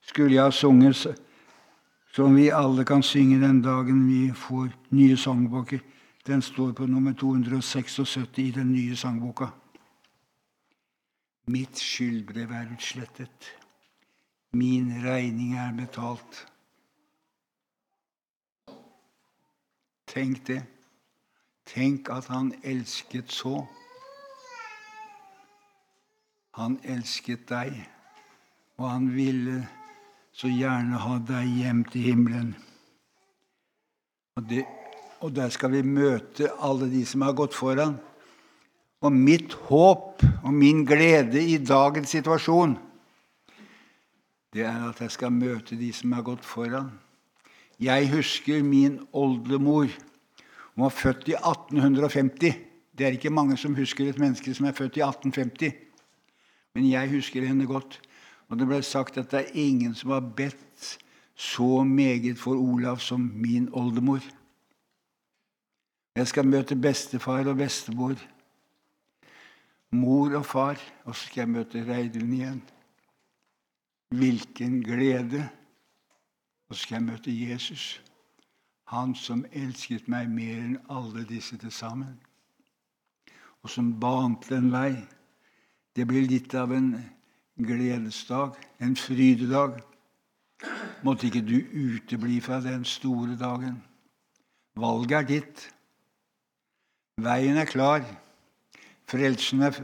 skulle 0.00 0.34
jeg 0.34 0.44
ha 0.44 0.50
sunget 0.50 0.96
som 2.14 2.36
vi 2.36 2.50
alle 2.50 2.84
kan 2.84 3.02
synge 3.02 3.40
den 3.46 3.62
dagen 3.62 4.06
vi 4.06 4.32
får 4.32 4.68
nye 4.90 5.16
sangbøker. 5.16 5.80
Den 6.26 6.42
står 6.42 6.72
på 6.72 6.86
nummer 6.86 7.12
276 7.12 8.38
i 8.38 8.50
den 8.50 8.72
nye 8.72 8.96
sangboka. 8.96 9.46
Mitt 11.46 11.78
skyldbrev 11.78 12.50
er 12.50 12.70
utslettet. 12.72 13.50
Min 14.52 15.02
regning 15.04 15.58
er 15.58 15.72
betalt. 15.76 16.46
Tenk 20.06 20.46
det. 20.46 20.62
Tenk 21.66 22.08
at 22.08 22.26
han 22.26 22.54
elsket 22.62 23.32
så. 23.32 23.66
Han 26.54 26.78
elsket 26.84 27.48
deg, 27.48 27.88
og 28.76 28.90
han 28.90 29.14
ville 29.14 29.64
så 30.34 30.50
gjerne 30.50 30.98
ha 30.98 31.18
deg 31.28 31.50
hjem 31.60 31.84
til 31.92 32.08
himmelen. 32.08 32.54
Og, 34.34 34.48
det, 34.50 34.64
og 35.22 35.30
der 35.34 35.52
skal 35.54 35.70
vi 35.76 35.84
møte 35.86 36.50
alle 36.58 36.90
de 36.90 37.04
som 37.06 37.22
har 37.22 37.36
gått 37.38 37.54
foran. 37.54 37.94
Og 39.04 39.12
mitt 39.14 39.54
håp 39.68 40.24
og 40.42 40.50
min 40.54 40.82
glede 40.88 41.38
i 41.38 41.60
dagens 41.62 42.16
situasjon 42.16 42.74
det 44.54 44.62
er 44.62 44.84
at 44.86 45.00
jeg 45.02 45.10
skal 45.10 45.32
møte 45.34 45.74
de 45.74 45.88
som 45.92 46.12
har 46.14 46.22
gått 46.22 46.44
foran. 46.46 46.92
Jeg 47.82 48.06
husker 48.12 48.62
min 48.62 49.00
oldemor. 49.10 49.88
Hun 50.74 50.84
var 50.84 50.94
født 50.94 51.32
i 51.32 51.34
1850. 51.34 52.60
Det 52.94 53.06
er 53.06 53.16
ikke 53.16 53.34
mange 53.34 53.56
som 53.58 53.74
husker 53.74 54.06
et 54.06 54.20
menneske 54.22 54.54
som 54.54 54.68
er 54.70 54.76
født 54.78 55.00
i 55.00 55.02
1850. 55.02 55.74
Men 56.74 56.86
jeg 56.86 57.10
husker 57.16 57.42
henne 57.42 57.66
godt. 57.66 57.98
Og 58.54 58.58
det 58.60 58.68
ble 58.70 58.76
sagt 58.86 59.16
at 59.18 59.32
det 59.32 59.40
er 59.40 59.56
ingen 59.58 59.96
som 59.98 60.12
har 60.14 60.20
bedt 60.22 60.98
så 61.34 61.82
meget 61.82 62.38
for 62.38 62.54
Olav 62.54 63.00
som 63.02 63.20
min 63.34 63.66
oldemor. 63.74 64.22
Jeg 66.14 66.28
skal 66.30 66.46
møte 66.46 66.76
bestefar 66.78 67.48
og 67.50 67.56
bestemor, 67.58 68.14
mor 69.90 70.36
og 70.38 70.46
far, 70.46 70.78
og 71.04 71.16
så 71.16 71.26
skal 71.26 71.40
jeg 71.40 71.50
møte 71.50 71.82
Reidun 71.88 72.32
igjen. 72.32 72.60
Hvilken 74.14 74.78
glede! 74.86 75.48
Og 76.68 76.76
så 76.76 76.82
skal 76.82 76.94
jeg 76.94 77.08
møte 77.08 77.34
Jesus, 77.50 78.02
han 78.86 79.16
som 79.18 79.42
elsket 79.50 80.06
meg 80.06 80.30
mer 80.30 80.62
enn 80.62 80.78
alle 80.86 81.26
disse 81.26 81.58
til 81.58 81.74
sammen, 81.74 82.14
og 83.66 83.74
som 83.74 83.90
bante 83.98 84.54
en 84.54 84.70
vei. 84.70 84.94
Det 85.96 86.06
blir 86.06 86.30
litt 86.30 86.54
av 86.54 86.70
en 86.70 86.94
gledesdag, 87.58 88.56
en 88.80 88.96
frydedag. 88.96 89.80
Måtte 91.02 91.28
ikke 91.28 91.44
du 91.44 91.58
utebli 91.60 92.40
fra 92.40 92.60
den 92.60 92.84
store 92.84 93.36
dagen. 93.38 93.82
Valget 94.76 95.18
er 95.18 95.28
ditt. 95.28 95.64
Veien 97.20 97.56
er 97.60 97.68
klar. 97.68 98.02
Frelsen 99.06 99.62
er 99.62 99.76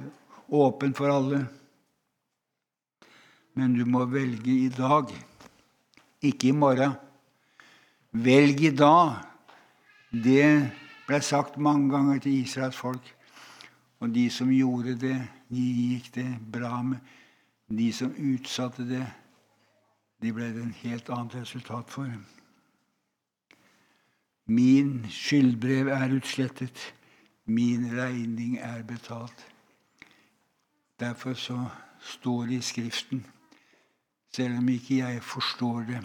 åpen 0.49 0.95
for 0.97 1.13
alle. 1.13 1.45
Men 3.55 3.75
du 3.77 3.85
må 3.85 4.05
velge 4.09 4.51
i 4.51 4.69
dag, 4.73 5.11
ikke 6.23 6.49
i 6.49 6.57
morgen. 6.57 6.97
Velg 8.11 8.63
i 8.67 8.75
dag. 8.75 9.21
Det 10.11 10.47
ble 11.07 11.21
sagt 11.23 11.59
mange 11.59 11.91
ganger 11.93 12.19
til 12.19 12.41
Israels 12.41 12.79
folk. 12.79 13.05
Og 14.01 14.15
de 14.15 14.31
som 14.33 14.51
gjorde 14.51 14.97
det, 14.99 15.17
de 15.51 15.65
gikk 15.77 16.15
det 16.15 16.29
bra 16.53 16.81
med. 16.83 16.99
De 17.71 17.93
som 17.93 18.15
utsatte 18.19 18.85
det, 18.89 19.07
de 20.23 20.33
ble 20.35 20.51
det 20.53 20.63
en 20.63 20.77
helt 20.83 21.11
annet 21.11 21.35
resultat 21.41 21.91
for. 21.91 22.11
Min 24.51 25.07
skyldbrev 25.11 25.89
er 25.95 26.17
utslettet. 26.17 26.95
Min 27.47 27.87
regning 27.95 28.59
er 28.59 28.83
betalt. 28.83 29.47
Derfor 31.01 31.35
så 31.35 31.69
står 32.01 32.47
det 32.47 32.59
i 32.59 32.61
Skriften 32.61 33.27
selv 34.33 34.59
om 34.59 34.69
ikke 34.69 34.97
jeg 34.97 35.23
forstår 35.23 35.81
det. 35.89 36.01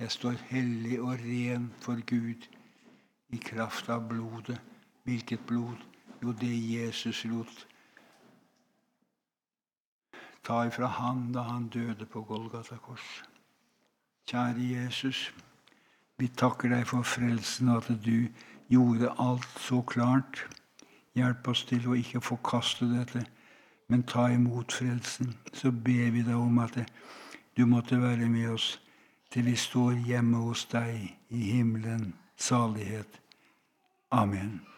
Jeg 0.00 0.10
står 0.10 0.34
hellig 0.50 1.00
og 1.00 1.18
ren 1.18 1.72
for 1.80 1.98
Gud 2.06 2.46
i 3.30 3.36
kraft 3.36 3.88
av 3.88 4.08
blodet. 4.08 4.60
Hvilket 5.04 5.40
blod? 5.46 5.76
Jo, 6.22 6.32
det 6.32 6.52
Jesus 6.70 7.24
lot 7.24 7.66
ta 10.42 10.64
ifra 10.66 10.86
han 10.86 11.32
da 11.32 11.42
han 11.42 11.68
døde 11.68 12.06
på 12.06 12.22
Golgata 12.26 12.76
kors. 12.76 13.22
Kjære 14.26 14.68
Jesus, 14.74 15.32
vi 16.18 16.28
takker 16.28 16.70
deg 16.70 16.86
for 16.86 17.06
frelsen 17.06 17.70
og 17.72 17.82
at 17.82 18.04
du 18.04 18.28
gjorde 18.70 19.14
alt 19.18 19.48
så 19.58 19.82
klart. 19.82 20.44
Hjelp 21.14 21.48
oss 21.52 21.64
til 21.68 21.88
å 21.88 21.96
ikke 21.98 22.22
forkaste 22.24 22.88
dette, 22.88 23.24
men 23.88 24.06
ta 24.08 24.28
imot 24.32 24.72
frelsen. 24.72 25.34
Så 25.52 25.70
ber 25.70 26.10
vi 26.14 26.24
deg 26.24 26.38
om 26.38 26.58
at 26.64 26.78
du 27.56 27.66
måtte 27.66 28.00
være 28.00 28.30
med 28.32 28.54
oss 28.54 28.78
til 29.32 29.48
vi 29.48 29.56
står 29.56 30.00
hjemme 30.08 30.44
hos 30.46 30.64
deg 30.72 31.08
i 31.28 31.52
himmelen. 31.52 32.12
Salighet. 32.36 33.20
Amen. 34.10 34.71